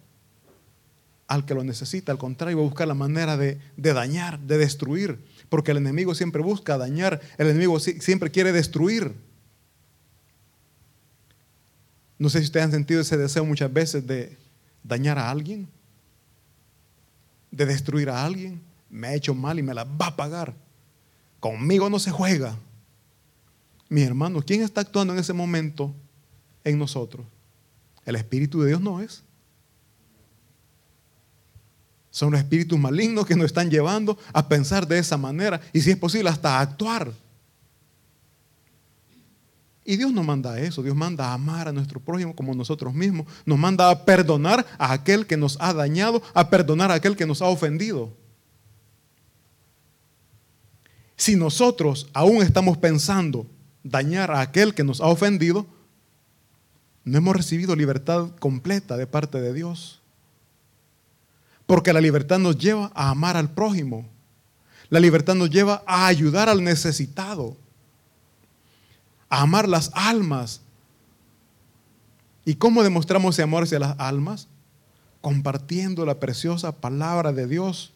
al 1.28 1.46
que 1.46 1.54
lo 1.54 1.64
necesita. 1.64 2.12
Al 2.12 2.18
contrario, 2.18 2.58
va 2.58 2.64
a 2.64 2.66
buscar 2.66 2.86
la 2.86 2.92
manera 2.92 3.38
de, 3.38 3.58
dañar, 3.78 4.38
de 4.40 4.58
destruir. 4.58 5.18
Porque 5.48 5.70
el 5.70 5.78
enemigo 5.78 6.14
siempre 6.14 6.42
busca 6.42 6.76
dañar, 6.76 7.22
el 7.38 7.48
enemigo 7.48 7.80
siempre 7.80 8.30
quiere 8.30 8.52
destruir. 8.52 9.14
No 12.18 12.28
sé 12.28 12.40
si 12.40 12.44
ustedes 12.44 12.66
han 12.66 12.72
sentido 12.72 13.00
ese 13.00 13.16
deseo 13.16 13.46
muchas 13.46 13.72
veces 13.72 14.06
de 14.06 14.36
dañar 14.82 15.18
a 15.18 15.30
alguien 15.30 15.68
de 17.54 17.66
destruir 17.66 18.10
a 18.10 18.24
alguien, 18.24 18.60
me 18.90 19.08
ha 19.08 19.14
hecho 19.14 19.34
mal 19.34 19.58
y 19.58 19.62
me 19.62 19.74
la 19.74 19.84
va 19.84 20.08
a 20.08 20.16
pagar. 20.16 20.54
Conmigo 21.38 21.88
no 21.88 21.98
se 21.98 22.10
juega. 22.10 22.56
Mi 23.94 24.02
hermano, 24.02 24.42
¿quién 24.42 24.60
está 24.60 24.80
actuando 24.80 25.12
en 25.12 25.20
ese 25.20 25.32
momento 25.32 25.94
en 26.64 26.80
nosotros? 26.80 27.24
El 28.04 28.16
Espíritu 28.16 28.60
de 28.60 28.70
Dios 28.70 28.80
no 28.80 29.00
es. 29.00 29.22
Son 32.10 32.32
los 32.32 32.40
espíritus 32.40 32.76
malignos 32.76 33.24
que 33.24 33.36
nos 33.36 33.46
están 33.46 33.70
llevando 33.70 34.18
a 34.32 34.48
pensar 34.48 34.88
de 34.88 34.98
esa 34.98 35.16
manera 35.16 35.60
y 35.72 35.80
si 35.80 35.92
es 35.92 35.96
posible 35.96 36.28
hasta 36.28 36.58
a 36.58 36.62
actuar. 36.62 37.12
Y 39.84 39.96
Dios 39.96 40.12
no 40.12 40.24
manda 40.24 40.58
eso, 40.58 40.82
Dios 40.82 40.96
manda 40.96 41.28
a 41.28 41.34
amar 41.34 41.68
a 41.68 41.72
nuestro 41.72 42.00
prójimo 42.00 42.34
como 42.34 42.52
nosotros 42.52 42.92
mismos, 42.92 43.28
nos 43.46 43.60
manda 43.60 43.90
a 43.90 44.04
perdonar 44.04 44.66
a 44.76 44.92
aquel 44.92 45.24
que 45.24 45.36
nos 45.36 45.56
ha 45.60 45.72
dañado, 45.72 46.20
a 46.34 46.50
perdonar 46.50 46.90
a 46.90 46.94
aquel 46.94 47.14
que 47.14 47.26
nos 47.26 47.40
ha 47.40 47.46
ofendido. 47.46 48.12
Si 51.16 51.36
nosotros 51.36 52.08
aún 52.12 52.42
estamos 52.42 52.76
pensando 52.76 53.53
dañar 53.84 54.32
a 54.32 54.40
aquel 54.40 54.74
que 54.74 54.82
nos 54.82 55.00
ha 55.00 55.06
ofendido, 55.06 55.66
no 57.04 57.18
hemos 57.18 57.36
recibido 57.36 57.76
libertad 57.76 58.30
completa 58.40 58.96
de 58.96 59.06
parte 59.06 59.40
de 59.40 59.52
Dios. 59.52 60.00
Porque 61.66 61.92
la 61.92 62.00
libertad 62.00 62.38
nos 62.38 62.58
lleva 62.58 62.90
a 62.94 63.10
amar 63.10 63.36
al 63.36 63.50
prójimo. 63.50 64.08
La 64.90 64.98
libertad 64.98 65.36
nos 65.36 65.50
lleva 65.50 65.84
a 65.86 66.06
ayudar 66.06 66.48
al 66.48 66.64
necesitado 66.64 67.56
amar 69.40 69.68
las 69.68 69.90
almas. 69.94 70.60
¿Y 72.44 72.54
cómo 72.54 72.82
demostramos 72.82 73.34
ese 73.34 73.42
amor 73.42 73.64
hacia 73.64 73.78
las 73.78 73.98
almas? 73.98 74.48
Compartiendo 75.20 76.04
la 76.04 76.20
preciosa 76.20 76.72
palabra 76.72 77.32
de 77.32 77.46
Dios. 77.46 77.93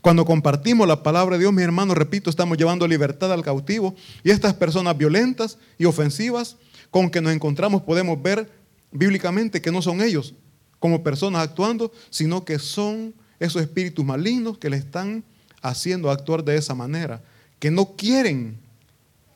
Cuando 0.00 0.24
compartimos 0.24 0.86
la 0.86 1.02
palabra 1.02 1.36
de 1.36 1.42
Dios, 1.42 1.52
mi 1.52 1.62
hermano, 1.62 1.94
repito, 1.94 2.30
estamos 2.30 2.58
llevando 2.58 2.86
libertad 2.86 3.32
al 3.32 3.42
cautivo. 3.42 3.94
Y 4.22 4.30
estas 4.30 4.54
personas 4.54 4.96
violentas 4.96 5.58
y 5.78 5.84
ofensivas 5.84 6.56
con 6.90 7.10
que 7.10 7.20
nos 7.20 7.32
encontramos 7.32 7.82
podemos 7.82 8.22
ver 8.22 8.50
bíblicamente 8.92 9.60
que 9.60 9.72
no 9.72 9.82
son 9.82 10.00
ellos 10.00 10.34
como 10.78 11.02
personas 11.02 11.42
actuando, 11.42 11.92
sino 12.10 12.44
que 12.44 12.58
son 12.58 13.14
esos 13.40 13.62
espíritus 13.62 14.04
malignos 14.04 14.58
que 14.58 14.70
le 14.70 14.76
están 14.76 15.24
haciendo 15.62 16.10
actuar 16.10 16.44
de 16.44 16.56
esa 16.56 16.74
manera, 16.74 17.22
que 17.58 17.70
no 17.70 17.96
quieren 17.96 18.58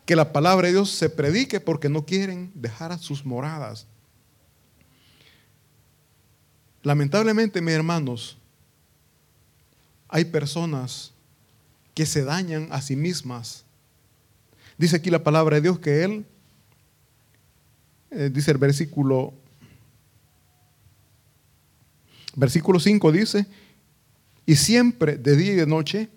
que 0.05 0.17
la 0.17 0.33
palabra 0.33 0.67
de 0.67 0.75
Dios 0.75 0.91
se 0.91 1.11
predique 1.11 1.61
porque 1.61 1.89
no 1.89 2.07
quieren 2.07 2.51
dejar 2.55 2.93
a 2.93 2.99
sus 2.99 3.27
moradas. 3.27 3.87
Lamentablemente, 6.83 7.61
mis 7.61 7.75
hermanos, 7.75 8.38
hay 10.09 10.25
personas 10.25 11.13
que 11.95 12.07
se 12.07 12.25
dañan 12.25 12.69
a 12.71 12.81
sí 12.81 12.97
mismas. 12.97 13.65
Dice 14.77 14.97
aquí 14.97 15.11
la 15.11 15.23
palabra 15.23 15.57
de 15.57 15.63
Dios 15.63 15.79
que 15.79 16.05
Él, 16.05 16.25
eh, 18.11 18.31
dice 18.33 18.51
el 18.51 18.59
versículo, 18.59 19.35
versículo 22.37 22.81
5 22.81 23.13
dice, 23.13 23.47
y 24.47 24.57
siempre 24.57 25.19
de 25.19 25.37
día 25.37 25.53
y 25.53 25.57
de 25.57 25.67
noche 25.67 26.09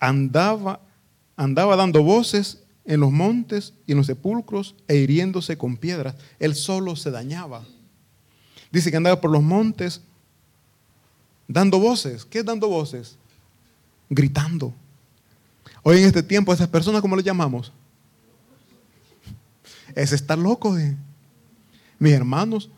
andaba, 0.00 0.80
andaba 1.36 1.76
dando 1.76 2.02
voces 2.02 2.64
en 2.84 3.00
los 3.00 3.12
montes 3.12 3.74
y 3.86 3.92
en 3.92 3.98
los 3.98 4.06
sepulcros 4.06 4.74
e 4.88 4.96
hiriéndose 4.96 5.56
con 5.56 5.76
piedras. 5.76 6.16
Él 6.38 6.54
solo 6.54 6.96
se 6.96 7.10
dañaba. 7.10 7.64
Dice 8.72 8.90
que 8.90 8.96
andaba 8.96 9.20
por 9.20 9.30
los 9.30 9.42
montes 9.42 10.02
dando 11.48 11.78
voces. 11.78 12.24
¿Qué 12.24 12.40
es 12.40 12.44
dando 12.44 12.68
voces? 12.68 13.16
Gritando. 14.08 14.74
Hoy 15.82 15.98
en 15.98 16.04
este 16.04 16.22
tiempo, 16.22 16.52
esas 16.52 16.68
personas, 16.68 17.02
¿cómo 17.02 17.16
les 17.16 17.24
llamamos? 17.24 17.72
Ese 19.94 20.14
está 20.14 20.36
loco. 20.36 20.74
De... 20.74 20.96
Mis 21.98 22.12
hermanos 22.12 22.70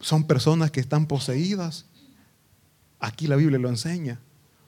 son 0.00 0.24
personas 0.24 0.70
que 0.70 0.80
están 0.80 1.06
poseídas. 1.06 1.86
Aquí 2.98 3.26
la 3.26 3.36
Biblia 3.36 3.58
lo 3.58 3.68
enseña. 3.68 4.20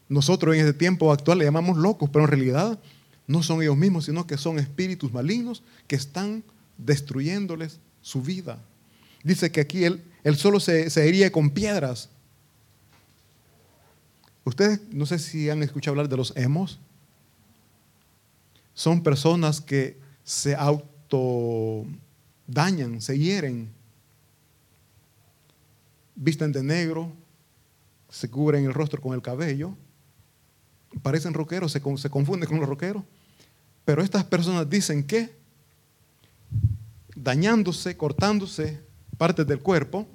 Nosotros 0.09 0.55
en 0.55 0.61
este 0.61 0.75
tiempo 0.75 1.13
actual 1.13 1.39
le 1.39 1.45
llamamos 1.45 1.79
locos, 1.79 2.11
pero 2.11 2.25
en 2.25 2.31
realidad 2.31 2.79
no 3.27 3.43
son 3.43 3.63
ellos 3.63 3.77
mismos, 3.77 4.05
sino 4.05 4.27
que 4.27 4.37
son 4.37 4.59
espíritus 4.59 5.13
malignos 5.13 5.63
que 5.87 5.97
están 5.97 6.45
destruyéndoles 6.77 7.79
su 8.03 8.21
vida. 8.21 8.59
Dice 9.23 9.51
que 9.51 9.61
aquí 9.61 9.85
él, 9.85 10.03
él 10.25 10.37
solo 10.37 10.61
se, 10.61 10.91
se 10.91 11.09
hería 11.09 11.33
con 11.33 11.51
piedras. 11.51 12.09
Ustedes 14.45 14.81
no 14.91 15.07
sé 15.07 15.19
si 15.19 15.51
han 15.51 15.63
escuchado 15.63 15.93
hablar 15.93 16.09
de 16.09 16.17
los 16.17 16.33
hemos. 16.37 16.81
Son 18.75 19.03
personas 19.03 19.61
que 19.61 20.01
se 20.25 20.55
autodañan, 20.55 22.01
se 23.01 23.19
hieren, 23.19 23.71
visten 26.15 26.53
de 26.53 26.63
negro, 26.63 27.13
se 28.09 28.31
cubren 28.31 28.65
el 28.65 28.75
rostro 28.75 29.01
con 29.01 29.15
el 29.15 29.23
cabello, 29.23 29.77
parecen 31.03 31.35
rockeros, 31.35 31.73
se, 31.73 31.81
se 31.99 32.11
confunden 32.11 32.49
con 32.49 32.61
los 32.61 32.69
rockeros. 32.69 33.03
Pero 33.85 34.03
estas 34.03 34.25
personas 34.25 34.69
dicen 34.71 35.05
que 35.05 35.35
dañándose, 37.15 37.97
cortándose 37.97 38.81
partes 39.19 39.47
del 39.47 39.61
cuerpo, 39.61 40.07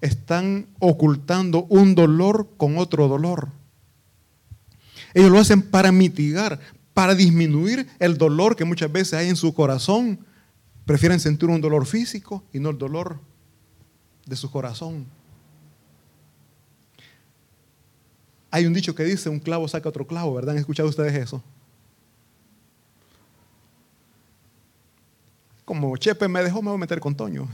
están 0.00 0.66
ocultando 0.80 1.64
un 1.70 1.94
dolor 1.94 2.50
con 2.56 2.78
otro 2.78 3.08
dolor. 3.08 3.48
Ellos 5.14 5.30
lo 5.30 5.38
hacen 5.38 5.62
para 5.62 5.92
mitigar, 5.92 6.60
para 6.92 7.14
disminuir 7.14 7.88
el 7.98 8.18
dolor 8.18 8.56
que 8.56 8.64
muchas 8.64 8.90
veces 8.92 9.14
hay 9.14 9.28
en 9.28 9.36
su 9.36 9.54
corazón. 9.54 10.18
Prefieren 10.84 11.20
sentir 11.20 11.48
un 11.48 11.60
dolor 11.60 11.86
físico 11.86 12.44
y 12.52 12.58
no 12.58 12.70
el 12.70 12.78
dolor 12.78 13.20
de 14.26 14.36
su 14.36 14.50
corazón. 14.50 15.06
Hay 18.50 18.66
un 18.66 18.74
dicho 18.74 18.94
que 18.94 19.04
dice, 19.04 19.28
un 19.28 19.40
clavo 19.40 19.66
saca 19.66 19.88
otro 19.88 20.06
clavo, 20.06 20.34
¿verdad? 20.34 20.52
¿Han 20.52 20.58
escuchado 20.60 20.88
ustedes 20.88 21.14
eso? 21.14 21.42
Como 25.74 25.96
Chepe 25.96 26.28
me 26.28 26.40
dejó, 26.40 26.62
me 26.62 26.68
voy 26.68 26.76
a 26.76 26.78
meter 26.78 27.00
con 27.00 27.16
Toño. 27.16 27.48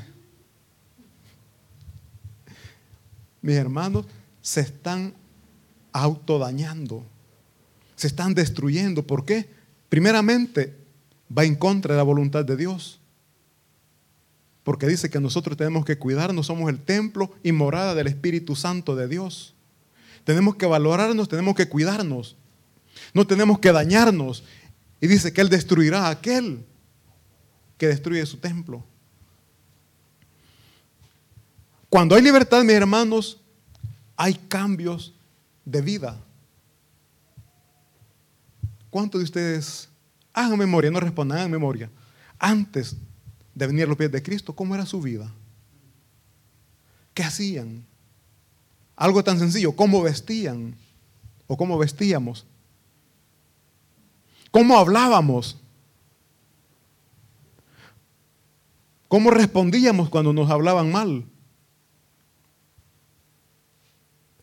mis 3.40 3.56
hermanos, 3.56 4.04
se 4.42 4.60
están 4.60 5.14
autodañando, 5.90 7.02
se 7.96 8.08
están 8.08 8.34
destruyendo. 8.34 9.06
¿Por 9.06 9.24
qué? 9.24 9.48
Primeramente, 9.88 10.76
va 11.34 11.44
en 11.44 11.54
contra 11.54 11.94
de 11.94 11.96
la 11.96 12.02
voluntad 12.02 12.44
de 12.44 12.58
Dios. 12.58 13.00
Porque 14.64 14.86
dice 14.86 15.08
que 15.08 15.18
nosotros 15.18 15.56
tenemos 15.56 15.86
que 15.86 15.96
cuidarnos, 15.96 16.48
somos 16.48 16.68
el 16.68 16.78
templo 16.78 17.32
y 17.42 17.52
morada 17.52 17.94
del 17.94 18.06
Espíritu 18.06 18.54
Santo 18.54 18.96
de 18.96 19.08
Dios. 19.08 19.54
Tenemos 20.24 20.56
que 20.56 20.66
valorarnos, 20.66 21.26
tenemos 21.26 21.54
que 21.54 21.70
cuidarnos. 21.70 22.36
No 23.14 23.26
tenemos 23.26 23.60
que 23.60 23.72
dañarnos. 23.72 24.44
Y 25.00 25.06
dice 25.06 25.32
que 25.32 25.40
Él 25.40 25.48
destruirá 25.48 26.08
a 26.08 26.10
aquel 26.10 26.66
que 27.80 27.86
destruye 27.86 28.26
su 28.26 28.36
templo. 28.36 28.84
Cuando 31.88 32.14
hay 32.14 32.20
libertad, 32.20 32.62
mis 32.62 32.74
hermanos, 32.74 33.40
hay 34.18 34.34
cambios 34.34 35.14
de 35.64 35.80
vida. 35.80 36.22
¿Cuántos 38.90 39.18
de 39.20 39.24
ustedes 39.24 39.88
hagan 40.34 40.58
memoria, 40.58 40.90
no 40.90 41.00
respondan, 41.00 41.38
hagan 41.38 41.50
memoria? 41.50 41.90
Antes 42.38 42.96
de 43.54 43.66
venir 43.66 43.84
a 43.84 43.86
los 43.86 43.96
pies 43.96 44.12
de 44.12 44.22
Cristo, 44.22 44.54
¿cómo 44.54 44.74
era 44.74 44.84
su 44.84 45.00
vida? 45.00 45.32
¿Qué 47.14 47.22
hacían? 47.22 47.86
Algo 48.94 49.24
tan 49.24 49.38
sencillo, 49.38 49.74
¿cómo 49.74 50.02
vestían? 50.02 50.76
¿O 51.46 51.56
cómo 51.56 51.78
vestíamos? 51.78 52.44
¿Cómo 54.50 54.76
hablábamos? 54.76 55.56
¿Cómo 59.10 59.30
respondíamos 59.30 60.08
cuando 60.08 60.32
nos 60.32 60.50
hablaban 60.50 60.90
mal? 60.90 61.26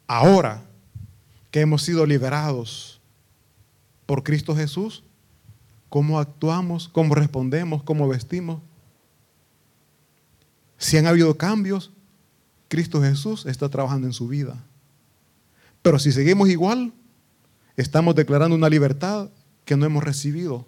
ahora 0.07 0.63
que 1.51 1.59
hemos 1.59 1.83
sido 1.83 2.05
liberados 2.05 2.99
por 4.05 4.23
Cristo 4.23 4.55
Jesús, 4.55 5.03
cómo 5.89 6.19
actuamos, 6.19 6.87
cómo 6.87 7.13
respondemos, 7.13 7.83
cómo 7.83 8.07
vestimos. 8.07 8.61
Si 10.77 10.97
han 10.97 11.07
habido 11.07 11.37
cambios, 11.37 11.91
Cristo 12.69 13.01
Jesús 13.01 13.45
está 13.45 13.69
trabajando 13.69 14.07
en 14.07 14.13
su 14.13 14.27
vida. 14.27 14.63
Pero 15.81 15.99
si 15.99 16.11
seguimos 16.11 16.49
igual, 16.49 16.93
estamos 17.75 18.15
declarando 18.15 18.55
una 18.55 18.69
libertad 18.69 19.29
que 19.65 19.75
no 19.75 19.85
hemos 19.85 20.03
recibido. 20.03 20.65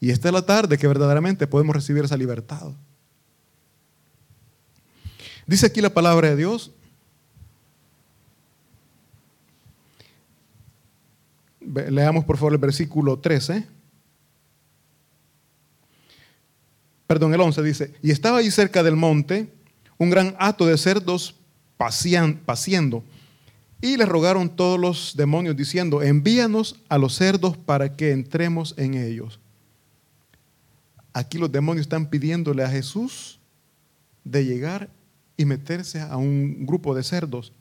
Y 0.00 0.10
esta 0.10 0.28
es 0.28 0.34
la 0.34 0.44
tarde 0.44 0.78
que 0.78 0.86
verdaderamente 0.86 1.46
podemos 1.46 1.74
recibir 1.74 2.04
esa 2.04 2.16
libertad. 2.16 2.72
Dice 5.46 5.66
aquí 5.66 5.80
la 5.80 5.94
palabra 5.94 6.30
de 6.30 6.36
Dios 6.36 6.72
Leamos 11.66 12.24
por 12.24 12.36
favor 12.36 12.52
el 12.52 12.58
versículo 12.58 13.18
13. 13.18 13.66
Perdón, 17.06 17.34
el 17.34 17.40
11 17.40 17.62
dice, 17.62 17.94
y 18.02 18.10
estaba 18.10 18.38
ahí 18.38 18.50
cerca 18.50 18.82
del 18.82 18.96
monte 18.96 19.48
un 19.98 20.10
gran 20.10 20.34
hato 20.38 20.66
de 20.66 20.76
cerdos 20.76 21.34
paciendo. 21.76 23.04
Y 23.80 23.96
le 23.96 24.06
rogaron 24.06 24.48
todos 24.48 24.80
los 24.80 25.14
demonios 25.16 25.56
diciendo, 25.56 26.02
envíanos 26.02 26.76
a 26.88 26.98
los 26.98 27.14
cerdos 27.14 27.56
para 27.56 27.94
que 27.94 28.12
entremos 28.12 28.74
en 28.76 28.94
ellos. 28.94 29.38
Aquí 31.16 31.38
los 31.38 31.50
demonios 31.50 31.86
están 31.86 32.10
pidiéndole 32.10 32.62
a 32.62 32.68
Jesús 32.68 33.38
de 34.22 34.44
llegar 34.44 34.90
y 35.38 35.46
meterse 35.46 35.98
a 36.02 36.18
un 36.18 36.66
grupo 36.66 36.94
de 36.94 37.02
cerdos. 37.02 37.54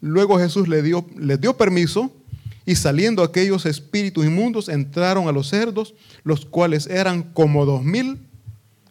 Luego 0.00 0.40
Jesús 0.40 0.66
le 0.66 0.82
dio, 0.82 1.06
les 1.16 1.40
dio 1.40 1.56
permiso 1.56 2.12
y 2.66 2.74
saliendo 2.74 3.22
aquellos 3.22 3.64
espíritus 3.64 4.26
inmundos 4.26 4.68
entraron 4.68 5.28
a 5.28 5.32
los 5.32 5.50
cerdos, 5.50 5.94
los 6.24 6.44
cuales 6.44 6.88
eran 6.88 7.22
como 7.22 7.64
dos 7.64 7.84
mil, 7.84 8.18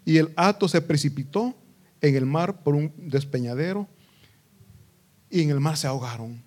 y 0.06 0.16
el 0.16 0.32
hato 0.38 0.70
se 0.70 0.80
precipitó 0.82 1.54
en 2.00 2.16
el 2.16 2.26
mar 2.26 2.64
por 2.64 2.76
un 2.76 2.94
despeñadero, 2.96 3.86
y 5.30 5.42
en 5.42 5.50
el 5.50 5.60
mar 5.60 5.76
se 5.76 5.88
ahogaron. 5.88 6.42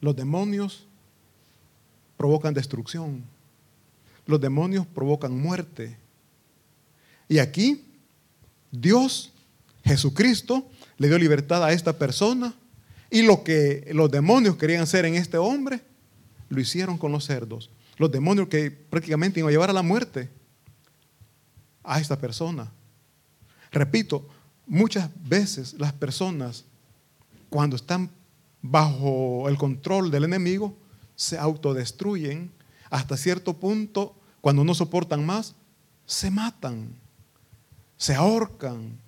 Los 0.00 0.14
demonios 0.14 0.86
provocan 2.16 2.54
destrucción. 2.54 3.24
Los 4.26 4.40
demonios 4.40 4.86
provocan 4.86 5.38
muerte. 5.40 5.96
Y 7.28 7.38
aquí 7.38 7.84
Dios, 8.70 9.32
Jesucristo, 9.84 10.68
le 10.98 11.08
dio 11.08 11.18
libertad 11.18 11.64
a 11.64 11.72
esta 11.72 11.96
persona 11.96 12.54
y 13.10 13.22
lo 13.22 13.44
que 13.44 13.88
los 13.92 14.10
demonios 14.10 14.56
querían 14.56 14.82
hacer 14.82 15.04
en 15.04 15.14
este 15.14 15.38
hombre, 15.38 15.80
lo 16.48 16.60
hicieron 16.60 16.98
con 16.98 17.12
los 17.12 17.24
cerdos. 17.24 17.70
Los 17.96 18.10
demonios 18.10 18.48
que 18.48 18.70
prácticamente 18.70 19.40
iban 19.40 19.48
a 19.48 19.52
llevar 19.52 19.70
a 19.70 19.74
la 19.74 19.82
muerte 19.82 20.28
a 21.82 22.00
esta 22.00 22.18
persona. 22.18 22.70
Repito, 23.70 24.28
muchas 24.66 25.10
veces 25.24 25.74
las 25.74 25.92
personas, 25.92 26.64
cuando 27.48 27.76
están 27.76 28.10
bajo 28.60 29.48
el 29.48 29.56
control 29.56 30.10
del 30.10 30.24
enemigo, 30.24 30.76
se 31.14 31.38
autodestruyen. 31.38 32.50
Hasta 32.90 33.16
cierto 33.16 33.54
punto, 33.54 34.15
cuando 34.40 34.64
no 34.64 34.74
soportan 34.74 35.24
más, 35.24 35.54
se 36.04 36.30
matan, 36.30 36.88
se 37.96 38.14
ahorcan. 38.14 38.98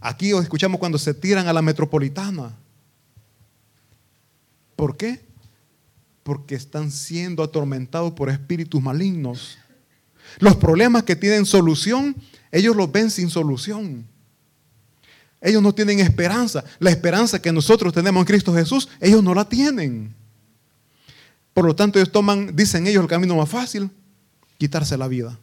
Aquí 0.00 0.30
escuchamos 0.30 0.78
cuando 0.78 0.98
se 0.98 1.14
tiran 1.14 1.48
a 1.48 1.52
la 1.52 1.62
metropolitana 1.62 2.54
¿Por 4.78 4.96
qué? 4.96 5.20
Porque 6.22 6.54
están 6.54 6.92
siendo 6.92 7.42
atormentados 7.42 8.12
por 8.12 8.30
espíritus 8.30 8.80
malignos. 8.80 9.58
Los 10.38 10.54
problemas 10.54 11.02
que 11.02 11.16
tienen 11.16 11.44
solución, 11.44 12.14
ellos 12.52 12.76
los 12.76 12.92
ven 12.92 13.10
sin 13.10 13.28
solución. 13.28 14.06
Ellos 15.40 15.60
no 15.64 15.74
tienen 15.74 15.98
esperanza. 15.98 16.62
La 16.78 16.90
esperanza 16.90 17.42
que 17.42 17.50
nosotros 17.50 17.92
tenemos 17.92 18.20
en 18.20 18.26
Cristo 18.26 18.54
Jesús, 18.54 18.88
ellos 19.00 19.20
no 19.20 19.34
la 19.34 19.48
tienen. 19.48 20.14
Por 21.52 21.64
lo 21.64 21.74
tanto, 21.74 21.98
ellos 21.98 22.12
toman, 22.12 22.54
dicen 22.54 22.86
ellos, 22.86 23.02
el 23.02 23.08
camino 23.08 23.34
más 23.34 23.48
fácil, 23.48 23.90
quitarse 24.58 24.96
la 24.96 25.08
vida. 25.08 25.38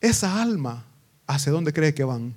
Esa 0.00 0.40
alma, 0.40 0.84
¿hacia 1.26 1.50
dónde 1.50 1.72
cree 1.72 1.94
que 1.94 2.04
van? 2.04 2.34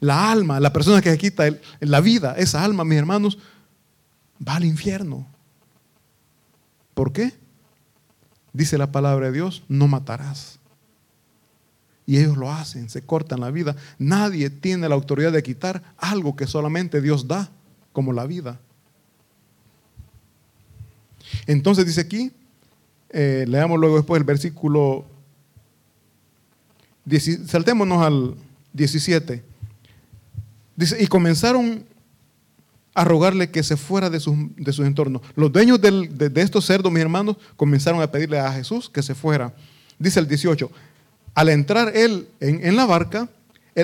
La 0.00 0.30
alma, 0.30 0.60
la 0.60 0.72
persona 0.72 1.00
que 1.00 1.10
se 1.10 1.18
quita 1.18 1.44
la 1.80 2.00
vida, 2.00 2.34
esa 2.36 2.62
alma, 2.62 2.84
mis 2.84 2.98
hermanos, 2.98 3.38
va 4.46 4.56
al 4.56 4.64
infierno. 4.64 5.26
¿Por 6.94 7.12
qué? 7.12 7.32
Dice 8.52 8.78
la 8.78 8.92
palabra 8.92 9.26
de 9.26 9.32
Dios, 9.32 9.64
no 9.68 9.88
matarás. 9.88 10.58
Y 12.06 12.18
ellos 12.18 12.36
lo 12.36 12.52
hacen, 12.52 12.90
se 12.90 13.02
cortan 13.02 13.40
la 13.40 13.50
vida. 13.50 13.74
Nadie 13.98 14.50
tiene 14.50 14.88
la 14.88 14.94
autoridad 14.94 15.32
de 15.32 15.42
quitar 15.42 15.82
algo 15.96 16.36
que 16.36 16.46
solamente 16.46 17.00
Dios 17.00 17.26
da, 17.26 17.50
como 17.92 18.12
la 18.12 18.26
vida. 18.26 18.60
Entonces 21.46 21.86
dice 21.86 22.02
aquí, 22.02 22.32
eh, 23.16 23.44
leamos 23.46 23.78
luego 23.78 23.96
después 23.96 24.18
el 24.18 24.24
versículo, 24.24 25.04
saltémonos 27.46 28.02
al 28.02 28.34
17. 28.72 29.44
Dice, 30.74 31.00
y 31.00 31.06
comenzaron 31.06 31.84
a 32.92 33.04
rogarle 33.04 33.50
que 33.50 33.62
se 33.62 33.76
fuera 33.76 34.10
de 34.10 34.18
sus, 34.18 34.36
de 34.56 34.72
entornos. 34.84 35.22
Los 35.36 35.52
dueños 35.52 35.80
de, 35.80 36.32
estos 36.34 36.66
cerdos, 36.66 36.90
mis 36.90 37.02
hermanos, 37.02 37.36
comenzaron 37.56 38.02
a 38.02 38.10
pedirle 38.10 38.40
a 38.40 38.52
Jesús 38.52 38.90
que 38.90 39.00
se 39.00 39.14
fuera. 39.14 39.54
Dice 39.96 40.18
el 40.18 40.26
18, 40.26 40.68
al 41.36 41.48
entrar 41.50 41.96
él 41.96 42.28
en, 42.40 42.74
la 42.74 42.84
barca, 42.84 43.28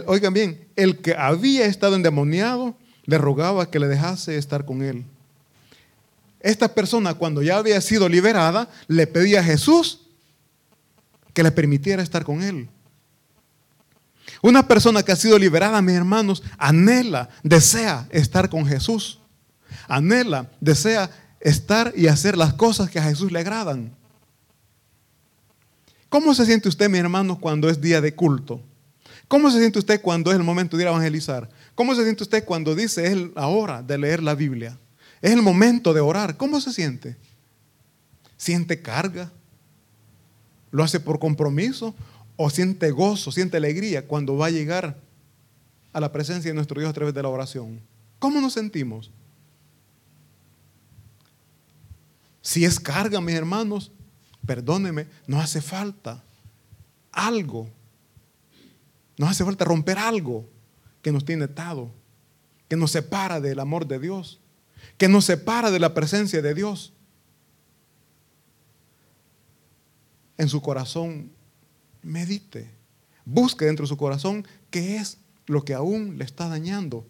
oigan 0.07 0.35
bien, 0.35 0.67
el 0.75 0.99
que 0.99 1.15
había 1.15 1.67
estado 1.67 1.95
endemoniado 1.95 2.77
le 3.05 3.17
rogaba 3.17 3.71
que 3.71 3.79
le 3.79 3.87
dejase 3.87 4.37
estar 4.37 4.65
con 4.65 4.83
él. 4.83 5.05
Esta 6.41 6.75
persona, 6.75 7.15
cuando 7.15 7.43
ya 7.43 7.59
había 7.59 7.81
sido 7.81 8.09
liberada, 8.09 8.69
le 8.89 9.07
pedía 9.07 9.41
a 9.41 9.45
Jesús 9.45 10.01
que 11.35 11.43
le 11.43 11.51
permitiera 11.51 12.03
estar 12.03 12.25
con 12.25 12.43
él. 12.43 12.69
Una 14.43 14.67
persona 14.67 15.03
que 15.03 15.13
ha 15.13 15.17
sido 15.17 15.39
liberada, 15.39 15.83
mis 15.83 15.95
hermanos, 15.95 16.43
anhela, 16.57 17.29
desea 17.43 18.09
estar 18.11 18.49
con 18.49 18.65
Jesús. 18.65 19.21
Anhela, 19.87 20.51
desea 20.61 21.11
estar 21.41 21.93
y 21.95 22.07
hacer 22.07 22.37
las 22.37 22.55
cosas 22.55 22.91
que 22.91 22.99
a 22.99 23.03
Jesús 23.03 23.31
le 23.31 23.41
agradan. 23.41 23.95
¿Cómo 26.09 26.35
se 26.35 26.47
siente 26.47 26.69
usted, 26.69 26.89
mi 26.89 26.99
hermano, 26.99 27.39
cuando 27.39 27.69
es 27.69 27.81
día 27.81 28.01
de 28.01 28.15
culto? 28.15 28.63
¿Cómo 29.29 29.51
se 29.51 29.59
siente 29.59 29.79
usted 29.79 30.01
cuando 30.01 30.33
es 30.33 30.37
el 30.37 30.43
momento 30.43 30.77
de 30.77 30.83
ir 30.83 30.89
a 30.89 30.91
evangelizar? 30.91 31.49
¿Cómo 31.75 31.95
se 31.95 32.03
siente 32.03 32.23
usted 32.23 32.45
cuando 32.45 32.75
dice 32.75 33.07
es 33.07 33.17
la 33.35 33.47
hora 33.47 33.83
de 33.83 33.97
leer 33.97 34.23
la 34.23 34.35
Biblia? 34.35 34.77
Es 35.23 35.33
el 35.33 35.43
momento 35.43 35.93
de 35.93 36.01
orar. 36.01 36.37
¿Cómo 36.37 36.61
se 36.61 36.73
siente? 36.73 37.17
¿Siente 38.37 38.81
carga? 38.81 39.31
¿Lo 40.71 40.83
hace 40.83 41.01
por 41.01 41.19
compromiso? 41.19 41.95
¿O 42.37 42.49
siente 42.49 42.91
gozo, 42.91 43.31
siente 43.31 43.59
alegría 43.59 44.07
cuando 44.07 44.37
va 44.37 44.47
a 44.47 44.51
llegar 44.51 44.97
a 45.93 46.01
la 46.01 46.11
presencia 46.11 46.51
de 46.51 46.55
nuestro 46.55 46.81
Dios 46.81 46.91
a 46.91 46.95
través 46.95 47.13
de 47.13 47.23
la 47.23 47.29
oración? 47.29 47.81
¿Cómo 48.19 48.41
nos 48.41 48.55
sentimos? 48.55 49.11
Si 52.41 52.65
es 52.65 52.81
carga, 52.81 53.21
mis 53.21 53.35
hermanos, 53.35 53.93
perdóneme, 54.47 55.07
no 55.27 55.41
hace 55.41 55.61
falta 55.61 56.23
algo. 57.13 57.69
No 59.19 59.29
hace 59.29 59.45
falta 59.45 59.67
romper 59.67 59.99
algo 59.99 60.49
que 61.03 61.13
nos 61.13 61.27
tiene 61.27 61.45
atado, 61.45 61.91
que 62.69 62.77
nos 62.77 62.93
separa 62.93 63.39
del 63.39 63.61
amor 63.61 63.87
de 63.87 63.99
Dios 63.99 64.41
que 65.01 65.09
nos 65.09 65.25
separa 65.25 65.71
de 65.71 65.79
la 65.79 65.95
presencia 65.95 66.43
de 66.43 66.53
Dios. 66.53 66.93
En 70.37 70.47
su 70.47 70.61
corazón, 70.61 71.33
medite. 72.03 72.71
Busque 73.25 73.65
dentro 73.65 73.85
de 73.85 73.89
su 73.89 73.97
corazón 73.97 74.47
qué 74.69 74.99
es 74.99 75.17
lo 75.47 75.65
que 75.65 75.73
aún 75.73 76.19
le 76.19 76.25
está 76.27 76.49
dañando. 76.49 77.07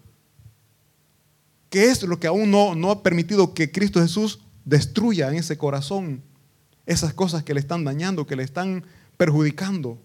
¿Qué 1.69 1.91
es 1.91 2.05
lo 2.05 2.21
que 2.21 2.29
aún 2.29 2.53
no, 2.53 2.77
no 2.77 2.93
ha 2.93 3.03
permitido 3.03 3.55
que 3.55 3.73
Cristo 3.73 4.01
Jesús 4.01 4.39
destruya 4.65 5.29
en 5.29 5.35
ese 5.35 5.59
corazón? 5.59 6.23
Esas 6.87 7.13
cosas 7.13 7.43
que 7.43 7.55
le 7.55 7.61
están 7.61 7.83
dañando, 7.83 8.25
que 8.25 8.37
le 8.37 8.45
están 8.45 8.85
perjudicando. 9.17 9.99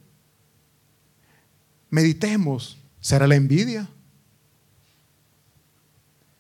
Meditemos. 1.92 2.80
¿Será 3.00 3.28
la 3.28 3.36
envidia? 3.36 3.88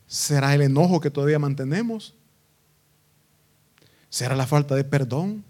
¿Será 0.07 0.53
el 0.53 0.61
enojo 0.61 0.99
que 0.99 1.09
todavía 1.09 1.39
mantenemos? 1.39 2.13
¿Será 4.09 4.35
la 4.35 4.47
falta 4.47 4.75
de 4.75 4.83
perdón? 4.83 5.43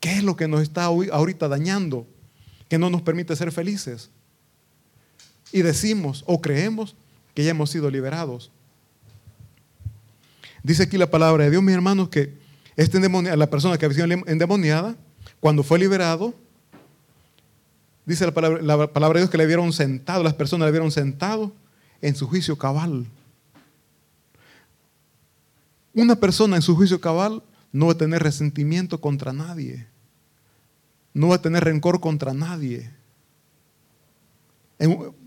¿Qué 0.00 0.16
es 0.16 0.24
lo 0.24 0.36
que 0.36 0.48
nos 0.48 0.62
está 0.62 0.84
ahorita 0.84 1.48
dañando? 1.48 2.06
Que 2.68 2.78
no 2.78 2.90
nos 2.90 3.02
permite 3.02 3.36
ser 3.36 3.52
felices. 3.52 4.10
Y 5.52 5.62
decimos 5.62 6.24
o 6.26 6.40
creemos 6.40 6.96
que 7.34 7.44
ya 7.44 7.50
hemos 7.50 7.70
sido 7.70 7.90
liberados. 7.90 8.50
Dice 10.62 10.84
aquí 10.84 10.96
la 10.96 11.10
palabra 11.10 11.44
de 11.44 11.50
Dios, 11.50 11.62
mis 11.62 11.74
hermanos, 11.74 12.08
que 12.08 12.34
este 12.76 12.98
la 12.98 13.50
persona 13.50 13.76
que 13.76 13.84
había 13.84 14.04
sido 14.04 14.24
endemoniada, 14.26 14.96
cuando 15.40 15.62
fue 15.62 15.78
liberado, 15.78 16.34
dice 18.06 18.24
la 18.24 18.32
palabra, 18.32 18.62
la 18.62 18.92
palabra 18.92 19.18
de 19.18 19.24
Dios 19.24 19.30
que 19.30 19.38
le 19.38 19.46
vieron 19.46 19.72
sentado, 19.72 20.22
las 20.22 20.34
personas 20.34 20.66
le 20.66 20.72
vieron 20.72 20.90
sentado 20.90 21.52
en 22.02 22.14
su 22.14 22.26
juicio 22.26 22.58
cabal. 22.58 23.06
Una 25.94 26.16
persona 26.16 26.56
en 26.56 26.62
su 26.62 26.74
juicio 26.74 27.00
cabal 27.00 27.42
no 27.72 27.86
va 27.86 27.92
a 27.92 27.98
tener 27.98 28.22
resentimiento 28.22 29.00
contra 29.00 29.32
nadie. 29.32 29.86
No 31.14 31.28
va 31.28 31.36
a 31.36 31.42
tener 31.42 31.64
rencor 31.64 32.00
contra 32.00 32.34
nadie. 32.34 32.90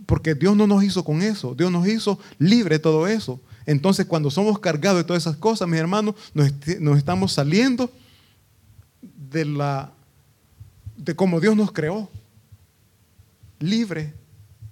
Porque 0.06 0.36
Dios 0.36 0.56
no 0.56 0.68
nos 0.68 0.84
hizo 0.84 1.04
con 1.04 1.22
eso. 1.22 1.56
Dios 1.56 1.72
nos 1.72 1.88
hizo 1.88 2.20
libre 2.38 2.76
de 2.76 2.80
todo 2.80 3.08
eso. 3.08 3.40
Entonces, 3.66 4.06
cuando 4.06 4.30
somos 4.30 4.60
cargados 4.60 4.98
de 5.00 5.04
todas 5.04 5.24
esas 5.24 5.38
cosas, 5.38 5.68
mis 5.68 5.80
hermanos, 5.80 6.16
nos, 6.34 6.52
estamos 6.98 7.32
saliendo 7.32 7.90
de 9.32 9.46
la 9.46 9.92
de 10.98 11.16
cómo 11.16 11.40
Dios 11.40 11.56
nos 11.56 11.72
creó. 11.72 12.10
Libre 13.60 14.14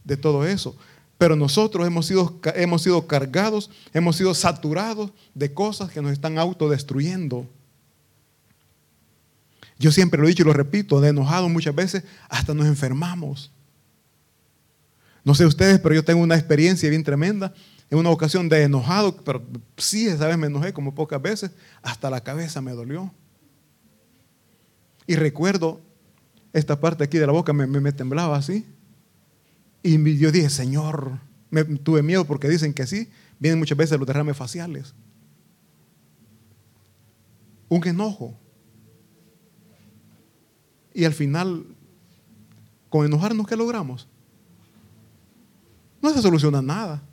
de 0.03 0.17
todo 0.17 0.45
eso. 0.45 0.75
Pero 1.23 1.37
nosotros 1.37 1.87
hemos 1.87 2.05
sido, 2.05 2.37
hemos 2.53 2.81
sido 2.81 3.07
cargados, 3.07 3.69
hemos 3.93 4.17
sido 4.17 4.33
saturados 4.33 5.13
de 5.33 5.53
cosas 5.53 5.89
que 5.89 6.01
nos 6.01 6.11
están 6.11 6.37
autodestruyendo. 6.37 7.47
Yo 9.79 9.89
siempre 9.93 10.19
lo 10.19 10.25
he 10.25 10.31
dicho 10.31 10.43
y 10.43 10.45
lo 10.45 10.51
repito, 10.51 10.99
de 10.99 11.07
enojado 11.07 11.47
muchas 11.47 11.73
veces 11.73 12.03
hasta 12.27 12.53
nos 12.53 12.65
enfermamos. 12.65 13.53
No 15.23 15.33
sé 15.33 15.45
ustedes, 15.45 15.79
pero 15.79 15.95
yo 15.95 16.03
tengo 16.03 16.21
una 16.21 16.35
experiencia 16.35 16.89
bien 16.89 17.05
tremenda. 17.05 17.53
En 17.89 17.99
una 17.99 18.09
ocasión 18.09 18.49
de 18.49 18.63
enojado, 18.63 19.15
pero 19.15 19.41
sí, 19.77 20.07
esa 20.07 20.27
vez 20.27 20.37
me 20.37 20.47
enojé 20.47 20.73
como 20.73 20.93
pocas 20.93 21.21
veces, 21.21 21.51
hasta 21.83 22.09
la 22.09 22.19
cabeza 22.19 22.59
me 22.59 22.73
dolió. 22.73 23.13
Y 25.07 25.15
recuerdo 25.15 25.79
esta 26.51 26.81
parte 26.81 27.05
aquí 27.05 27.17
de 27.17 27.27
la 27.27 27.31
boca, 27.31 27.53
me, 27.53 27.65
me 27.65 27.93
temblaba 27.93 28.35
así. 28.35 28.65
Y 29.83 30.17
yo 30.17 30.31
dije, 30.31 30.49
Señor, 30.49 31.19
me, 31.49 31.65
tuve 31.65 32.01
miedo 32.01 32.25
porque 32.25 32.47
dicen 32.47 32.73
que 32.73 32.87
sí, 32.87 33.09
vienen 33.37 33.59
muchas 33.59 33.77
veces 33.77 33.99
los 33.99 34.07
derrames 34.07 34.37
faciales. 34.37 34.95
Un 37.67 37.85
enojo. 37.85 38.39
Y 40.93 41.03
al 41.03 41.13
final, 41.13 41.65
con 42.89 43.05
enojarnos, 43.05 43.45
¿qué 43.45 43.57
logramos? 43.57 44.07
No 46.01 46.13
se 46.13 46.21
soluciona 46.21 46.61
nada. 46.61 47.03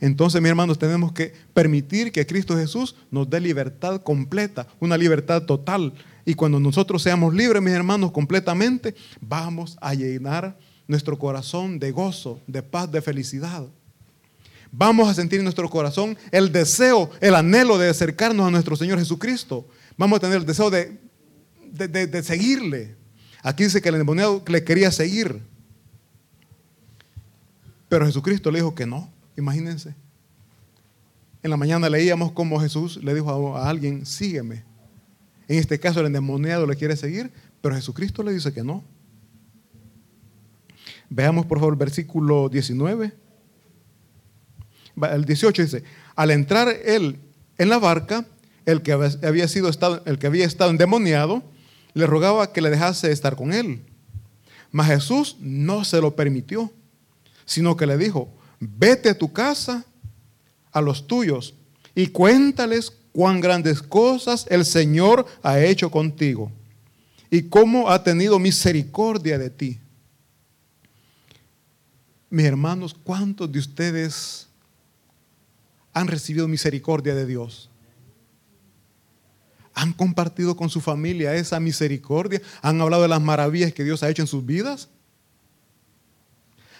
Entonces, 0.00 0.40
mis 0.40 0.50
hermanos, 0.50 0.78
tenemos 0.78 1.12
que 1.12 1.32
permitir 1.52 2.12
que 2.12 2.26
Cristo 2.26 2.56
Jesús 2.56 2.96
nos 3.10 3.28
dé 3.28 3.40
libertad 3.40 4.02
completa, 4.02 4.66
una 4.80 4.96
libertad 4.96 5.42
total. 5.42 5.94
Y 6.24 6.34
cuando 6.34 6.60
nosotros 6.60 7.02
seamos 7.02 7.34
libres, 7.34 7.62
mis 7.62 7.72
hermanos, 7.72 8.12
completamente, 8.12 8.94
vamos 9.20 9.76
a 9.80 9.94
llenar 9.94 10.58
nuestro 10.88 11.18
corazón 11.18 11.78
de 11.78 11.90
gozo, 11.90 12.40
de 12.46 12.62
paz, 12.62 12.90
de 12.90 13.02
felicidad. 13.02 13.66
Vamos 14.72 15.08
a 15.08 15.14
sentir 15.14 15.38
en 15.38 15.44
nuestro 15.44 15.68
corazón 15.68 16.16
el 16.30 16.52
deseo, 16.52 17.10
el 17.20 17.34
anhelo 17.34 17.78
de 17.78 17.88
acercarnos 17.88 18.46
a 18.46 18.50
nuestro 18.50 18.76
Señor 18.76 18.98
Jesucristo. 18.98 19.66
Vamos 19.96 20.18
a 20.18 20.20
tener 20.20 20.38
el 20.38 20.46
deseo 20.46 20.70
de, 20.70 20.98
de, 21.72 22.22
seguirle. 22.22 22.94
Aquí 23.42 23.64
dice 23.64 23.80
que 23.80 23.88
el 23.88 23.94
endemoniado 23.94 24.42
le 24.46 24.64
quería 24.64 24.90
seguir. 24.90 25.40
Pero 27.88 28.06
Jesucristo 28.06 28.50
le 28.50 28.58
dijo 28.58 28.74
que 28.74 28.86
no. 28.86 29.10
Imagínense. 29.36 29.94
En 31.42 31.50
la 31.50 31.56
mañana 31.56 31.88
leíamos 31.88 32.32
cómo 32.32 32.60
Jesús 32.60 33.02
le 33.02 33.14
dijo 33.14 33.56
a 33.56 33.68
alguien, 33.68 34.04
sígueme. 34.04 34.64
En 35.48 35.58
este 35.58 35.78
caso 35.78 36.00
el 36.00 36.06
endemoniado 36.06 36.66
le 36.66 36.74
quiere 36.74 36.96
seguir, 36.96 37.30
pero 37.60 37.76
Jesucristo 37.76 38.22
le 38.22 38.32
dice 38.32 38.52
que 38.52 38.64
no. 38.64 38.82
Veamos 41.08 41.46
por 41.46 41.58
favor 41.58 41.74
el 41.74 41.78
versículo 41.78 42.48
19. 42.48 43.12
El 45.12 45.24
18 45.24 45.62
dice, 45.62 45.84
al 46.14 46.30
entrar 46.30 46.68
él 46.84 47.18
en 47.58 47.68
la 47.68 47.78
barca, 47.78 48.26
el 48.64 48.82
que 48.82 48.92
había, 48.92 49.48
sido 49.48 49.68
estado, 49.68 50.02
el 50.06 50.18
que 50.18 50.26
había 50.26 50.44
estado 50.44 50.70
endemoniado, 50.70 51.42
le 51.94 52.06
rogaba 52.06 52.52
que 52.52 52.60
le 52.60 52.70
dejase 52.70 53.12
estar 53.12 53.36
con 53.36 53.52
él. 53.52 53.82
Mas 54.72 54.88
Jesús 54.88 55.36
no 55.40 55.84
se 55.84 56.00
lo 56.00 56.16
permitió, 56.16 56.72
sino 57.44 57.76
que 57.76 57.86
le 57.86 57.96
dijo, 57.96 58.28
vete 58.58 59.10
a 59.10 59.18
tu 59.18 59.32
casa 59.32 59.84
a 60.72 60.80
los 60.80 61.06
tuyos 61.06 61.54
y 61.94 62.08
cuéntales 62.08 62.92
cuán 63.12 63.40
grandes 63.40 63.80
cosas 63.80 64.46
el 64.50 64.66
Señor 64.66 65.24
ha 65.42 65.60
hecho 65.60 65.90
contigo 65.90 66.52
y 67.30 67.44
cómo 67.44 67.88
ha 67.88 68.02
tenido 68.02 68.38
misericordia 68.38 69.38
de 69.38 69.50
ti. 69.50 69.80
Mis 72.36 72.44
hermanos, 72.44 72.94
¿cuántos 73.02 73.50
de 73.50 73.58
ustedes 73.58 74.48
han 75.94 76.06
recibido 76.06 76.46
misericordia 76.46 77.14
de 77.14 77.24
Dios? 77.24 77.70
¿Han 79.72 79.94
compartido 79.94 80.54
con 80.54 80.68
su 80.68 80.82
familia 80.82 81.34
esa 81.34 81.58
misericordia? 81.60 82.42
¿Han 82.60 82.78
hablado 82.78 83.04
de 83.04 83.08
las 83.08 83.22
maravillas 83.22 83.72
que 83.72 83.84
Dios 83.84 84.02
ha 84.02 84.10
hecho 84.10 84.20
en 84.20 84.28
sus 84.28 84.44
vidas? 84.44 84.90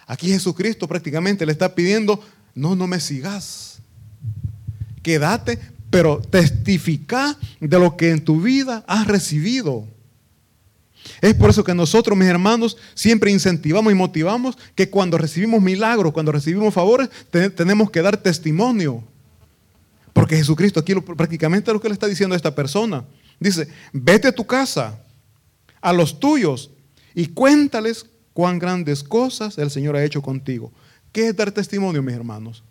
Aquí 0.07 0.29
Jesucristo 0.29 0.87
prácticamente 0.87 1.47
le 1.47 1.53
está 1.53 1.75
pidiendo, 1.75 2.23
no, 2.55 2.77
no 2.77 2.87
me 2.87 3.01
sigas. 3.01 3.79
Quédate, 5.03 5.59
pero 5.89 6.21
testifica 6.21 7.35
de 7.61 7.79
lo 7.79 7.97
que 7.97 8.11
en 8.11 8.23
tu 8.23 8.43
vida 8.43 8.85
has 8.87 9.07
recibido. 9.07 9.89
Es 11.21 11.35
por 11.35 11.51
eso 11.51 11.65
que 11.65 11.75
nosotros, 11.75 12.17
mis 12.17 12.29
hermanos, 12.29 12.77
siempre 12.95 13.31
incentivamos 13.31 13.93
y 13.93 13.97
motivamos 13.97 14.57
que 14.75 14.91
cuando 14.91 15.19
recibimos 15.19 15.63
milagros, 15.63 16.13
cuando 16.13 16.33
recibimos 16.33 16.73
favores, 16.73 17.09
tenemos 17.31 17.91
que 17.91 18.03
dar 18.03 18.17
testimonio. 18.17 19.03
Porque 20.13 20.37
Jesucristo 20.37 20.81
aquí 20.81 20.95
prácticamente 20.95 21.73
lo 21.73 21.81
que 21.81 21.89
le 21.89 21.95
está 21.95 22.07
diciendo 22.07 22.35
a 22.35 22.37
esta 22.37 22.55
persona. 22.55 23.05
Dice, 23.39 23.69
vete 23.93 24.29
a 24.29 24.33
tu 24.33 24.47
casa, 24.47 24.99
a 25.81 25.93
los 25.93 26.19
tuyos, 26.19 26.71
y 27.15 27.27
cuéntales 27.29 28.07
cuán 28.33 28.59
grandes 28.59 29.03
cosas 29.03 29.59
el 29.59 29.71
Señor 29.71 29.97
ha 29.97 30.05
hecho 30.05 30.23
contigo. 30.23 30.73
¿Qué 31.13 31.29
es 31.29 31.37
dar 31.37 31.53
testimonio, 31.53 32.03
mis 32.03 32.15
hermanos? 32.15 32.63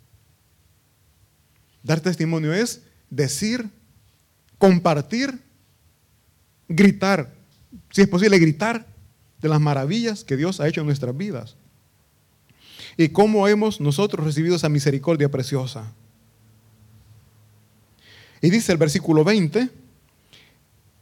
Dar 1.82 2.00
testimonio 2.00 2.54
es 2.54 2.82
decir, 3.10 3.70
compartir, 4.58 5.40
gritar, 6.68 7.35
si 7.92 8.02
es 8.02 8.08
posible 8.08 8.40
gritar 8.40 8.88
de 9.42 9.50
las 9.50 9.62
maravillas 9.62 10.24
que 10.24 10.38
Dios 10.38 10.60
ha 10.60 10.68
hecho 10.68 10.82
en 10.82 10.88
nuestras 10.88 11.16
vidas. 11.16 11.56
Y 12.98 13.10
cómo 13.10 13.48
hemos 13.48 13.82
nosotros 13.82 14.26
recibido 14.26 14.56
esa 14.56 14.70
misericordia 14.70 15.30
preciosa. 15.30 15.92
Y 18.42 18.50
dice 18.50 18.72
el 18.72 18.78
versículo 18.78 19.24
20, 19.24 19.70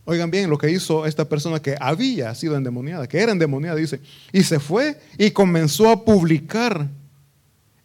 oigan 0.06 0.32
bien 0.32 0.50
lo 0.50 0.58
que 0.58 0.72
hizo 0.72 1.06
esta 1.06 1.28
persona 1.28 1.62
que 1.62 1.76
había 1.80 2.34
sido 2.36 2.56
endemoniada, 2.56 3.08
que 3.08 3.20
era 3.20 3.32
endemoniada, 3.32 3.76
dice, 3.76 4.00
y 4.32 4.44
se 4.44 4.60
fue 4.60 5.00
y 5.18 5.32
comenzó 5.32 5.90
a 5.90 6.04
publicar 6.04 6.90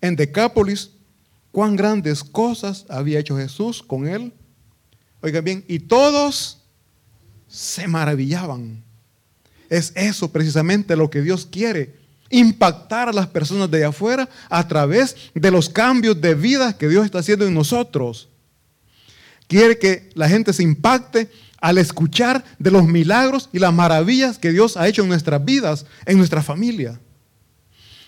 en 0.01 0.17
Decápolis 0.17 0.91
cuán 1.51 1.77
grandes 1.77 2.23
cosas 2.23 2.87
había 2.89 3.19
hecho 3.19 3.37
Jesús 3.37 3.83
con 3.83 4.07
él. 4.07 4.33
Oigan 5.21 5.45
bien, 5.45 5.65
y 5.67 5.81
todos 5.81 6.58
se 7.49 7.89
maravillaban. 7.89 8.83
Es 9.69 9.93
eso 9.95 10.31
precisamente 10.31 10.97
lo 10.97 11.11
que 11.11 11.23
Dios 11.23 11.47
quiere, 11.51 11.97
impactar 12.31 13.09
a 13.09 13.13
las 13.13 13.27
personas 13.27 13.71
de 13.71 13.85
afuera 13.85 14.29
a 14.49 14.67
través 14.69 15.17
de 15.35 15.51
los 15.51 15.69
cambios 15.69 16.21
de 16.21 16.35
vida 16.35 16.77
que 16.77 16.89
Dios 16.89 17.05
está 17.05 17.19
haciendo 17.19 17.47
en 17.47 17.55
nosotros. 17.55 18.29
Quiere 19.47 19.79
que 19.79 20.11
la 20.15 20.29
gente 20.29 20.53
se 20.53 20.63
impacte 20.63 21.31
al 21.61 21.79
escuchar 21.79 22.45
de 22.59 22.71
los 22.71 22.87
milagros 22.87 23.49
y 23.53 23.59
las 23.59 23.73
maravillas 23.73 24.39
que 24.39 24.53
Dios 24.53 24.77
ha 24.77 24.87
hecho 24.87 25.03
en 25.03 25.09
nuestras 25.09 25.45
vidas, 25.45 25.87
en 26.07 26.19
nuestra 26.19 26.43
familia. 26.43 27.01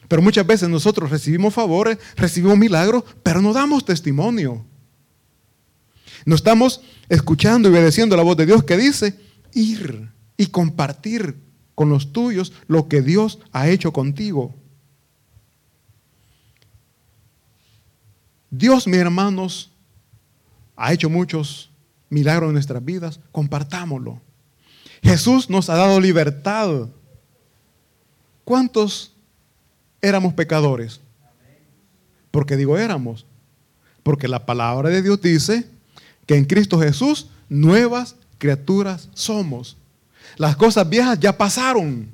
Pero 0.06 0.22
muchas 0.22 0.46
veces 0.46 0.68
nosotros 0.68 1.10
recibimos 1.10 1.54
favores, 1.54 1.98
recibimos 2.16 2.58
milagros, 2.58 3.04
pero 3.22 3.40
no 3.40 3.52
damos 3.52 3.84
testimonio. 3.84 4.64
No 6.24 6.34
estamos 6.34 6.82
escuchando 7.08 7.68
y 7.68 7.72
obedeciendo 7.72 8.16
la 8.16 8.22
voz 8.22 8.36
de 8.36 8.46
Dios 8.46 8.62
que 8.64 8.76
dice 8.76 9.16
ir 9.54 10.10
y 10.36 10.46
compartir 10.46 11.36
con 11.74 11.88
los 11.88 12.12
tuyos 12.12 12.52
lo 12.66 12.88
que 12.88 13.02
Dios 13.02 13.38
ha 13.52 13.68
hecho 13.68 13.92
contigo. 13.92 14.54
Dios, 18.50 18.86
mis 18.86 18.96
hermanos, 18.96 19.70
ha 20.76 20.92
hecho 20.92 21.08
muchos 21.08 21.70
milagros 22.08 22.48
en 22.48 22.54
nuestras 22.54 22.84
vidas. 22.84 23.20
Compartámoslo. 23.32 24.20
Jesús 25.02 25.48
nos 25.48 25.70
ha 25.70 25.76
dado 25.76 26.00
libertad. 26.00 26.88
¿Cuántos 28.44 29.12
éramos 30.00 30.34
pecadores. 30.34 31.00
Porque 32.30 32.56
digo 32.56 32.78
éramos. 32.78 33.26
Porque 34.02 34.28
la 34.28 34.46
palabra 34.46 34.88
de 34.88 35.02
Dios 35.02 35.20
dice 35.20 35.68
que 36.26 36.36
en 36.36 36.44
Cristo 36.44 36.78
Jesús 36.78 37.28
nuevas 37.48 38.16
criaturas 38.40 39.08
somos. 39.14 39.76
Las 40.36 40.56
cosas 40.56 40.88
viejas 40.88 41.20
ya 41.20 41.36
pasaron. 41.36 42.08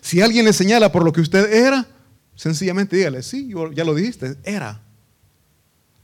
Si 0.00 0.20
alguien 0.20 0.44
le 0.44 0.52
señala 0.52 0.90
por 0.90 1.04
lo 1.04 1.12
que 1.12 1.20
usted 1.20 1.52
era, 1.52 1.86
sencillamente 2.34 2.96
dígale, 2.96 3.22
sí, 3.22 3.52
ya 3.74 3.84
lo 3.84 3.94
dijiste, 3.94 4.36
era. 4.42 4.80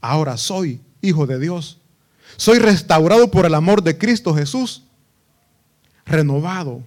Ahora 0.01 0.37
soy 0.37 0.81
hijo 1.01 1.27
de 1.27 1.41
Dios. 1.41 1.81
Soy 2.37 2.59
restaurado 2.59 3.31
por 3.31 3.47
el 3.47 3.55
amor 3.55 3.83
de 3.83 3.97
Cristo 3.97 4.35
Jesús. 4.35 4.85
Renovado, 6.05 6.83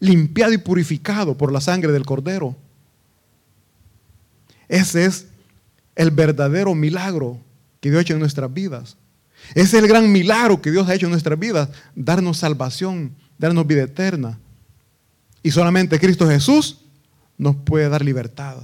limpiado 0.00 0.52
y 0.52 0.58
purificado 0.58 1.36
por 1.36 1.52
la 1.52 1.60
sangre 1.60 1.92
del 1.92 2.04
Cordero. 2.04 2.56
Ese 4.68 5.04
es 5.04 5.26
el 5.94 6.10
verdadero 6.10 6.74
milagro 6.74 7.38
que 7.80 7.90
Dios 7.90 8.00
ha 8.00 8.02
hecho 8.02 8.14
en 8.14 8.20
nuestras 8.20 8.52
vidas. 8.52 8.96
Es 9.54 9.72
el 9.74 9.86
gran 9.86 10.10
milagro 10.10 10.60
que 10.60 10.70
Dios 10.70 10.88
ha 10.88 10.94
hecho 10.94 11.06
en 11.06 11.12
nuestras 11.12 11.38
vidas, 11.38 11.68
darnos 11.94 12.38
salvación, 12.38 13.14
darnos 13.38 13.66
vida 13.66 13.82
eterna. 13.82 14.38
Y 15.42 15.50
solamente 15.50 16.00
Cristo 16.00 16.28
Jesús 16.28 16.78
nos 17.38 17.56
puede 17.56 17.88
dar 17.88 18.04
libertad. 18.04 18.56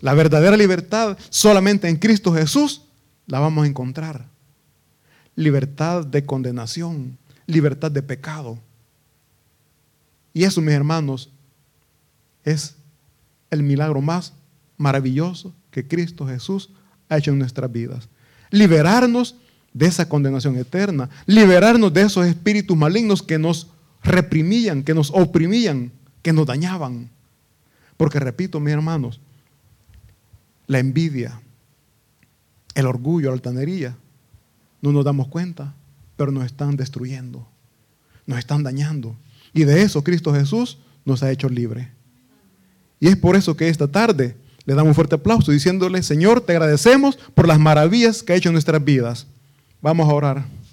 La 0.00 0.14
verdadera 0.14 0.56
libertad 0.56 1.16
solamente 1.30 1.88
en 1.88 1.96
Cristo 1.96 2.32
Jesús 2.32 2.82
la 3.26 3.38
vamos 3.38 3.64
a 3.64 3.68
encontrar. 3.68 4.26
Libertad 5.36 6.04
de 6.04 6.24
condenación, 6.24 7.16
libertad 7.46 7.90
de 7.90 8.02
pecado. 8.02 8.58
Y 10.32 10.44
eso, 10.44 10.60
mis 10.60 10.74
hermanos, 10.74 11.30
es 12.44 12.74
el 13.50 13.62
milagro 13.62 14.00
más 14.00 14.32
maravilloso 14.76 15.54
que 15.70 15.86
Cristo 15.86 16.26
Jesús 16.26 16.70
ha 17.08 17.18
hecho 17.18 17.30
en 17.30 17.38
nuestras 17.38 17.70
vidas. 17.70 18.08
Liberarnos 18.50 19.36
de 19.74 19.86
esa 19.86 20.08
condenación 20.08 20.56
eterna, 20.56 21.10
liberarnos 21.26 21.92
de 21.92 22.02
esos 22.02 22.24
espíritus 22.26 22.76
malignos 22.76 23.22
que 23.22 23.38
nos 23.38 23.66
reprimían, 24.02 24.84
que 24.84 24.94
nos 24.94 25.10
oprimían, 25.10 25.90
que 26.22 26.32
nos 26.32 26.46
dañaban. 26.46 27.10
Porque 27.96 28.20
repito, 28.20 28.60
mis 28.60 28.72
hermanos, 28.72 29.20
la 30.68 30.78
envidia, 30.78 31.40
el 32.74 32.86
orgullo, 32.86 33.28
la 33.28 33.34
altanería, 33.34 33.96
no 34.80 34.92
nos 34.92 35.04
damos 35.04 35.28
cuenta, 35.28 35.74
pero 36.16 36.30
nos 36.30 36.46
están 36.46 36.76
destruyendo, 36.76 37.46
nos 38.26 38.38
están 38.38 38.62
dañando. 38.62 39.16
Y 39.52 39.64
de 39.64 39.82
eso 39.82 40.04
Cristo 40.04 40.32
Jesús 40.32 40.78
nos 41.04 41.22
ha 41.22 41.32
hecho 41.32 41.48
libre. 41.48 41.90
Y 43.00 43.08
es 43.08 43.16
por 43.16 43.34
eso 43.34 43.56
que 43.56 43.68
esta 43.68 43.88
tarde 43.88 44.36
le 44.64 44.74
damos 44.74 44.90
un 44.90 44.94
fuerte 44.94 45.16
aplauso 45.16 45.50
diciéndole, 45.50 46.02
Señor, 46.02 46.40
te 46.40 46.52
agradecemos 46.52 47.16
por 47.34 47.48
las 47.48 47.58
maravillas 47.58 48.22
que 48.22 48.32
ha 48.32 48.36
hecho 48.36 48.48
en 48.50 48.54
nuestras 48.54 48.82
vidas. 48.82 49.26
Vamos 49.84 50.08
a 50.08 50.14
orar. 50.14 50.63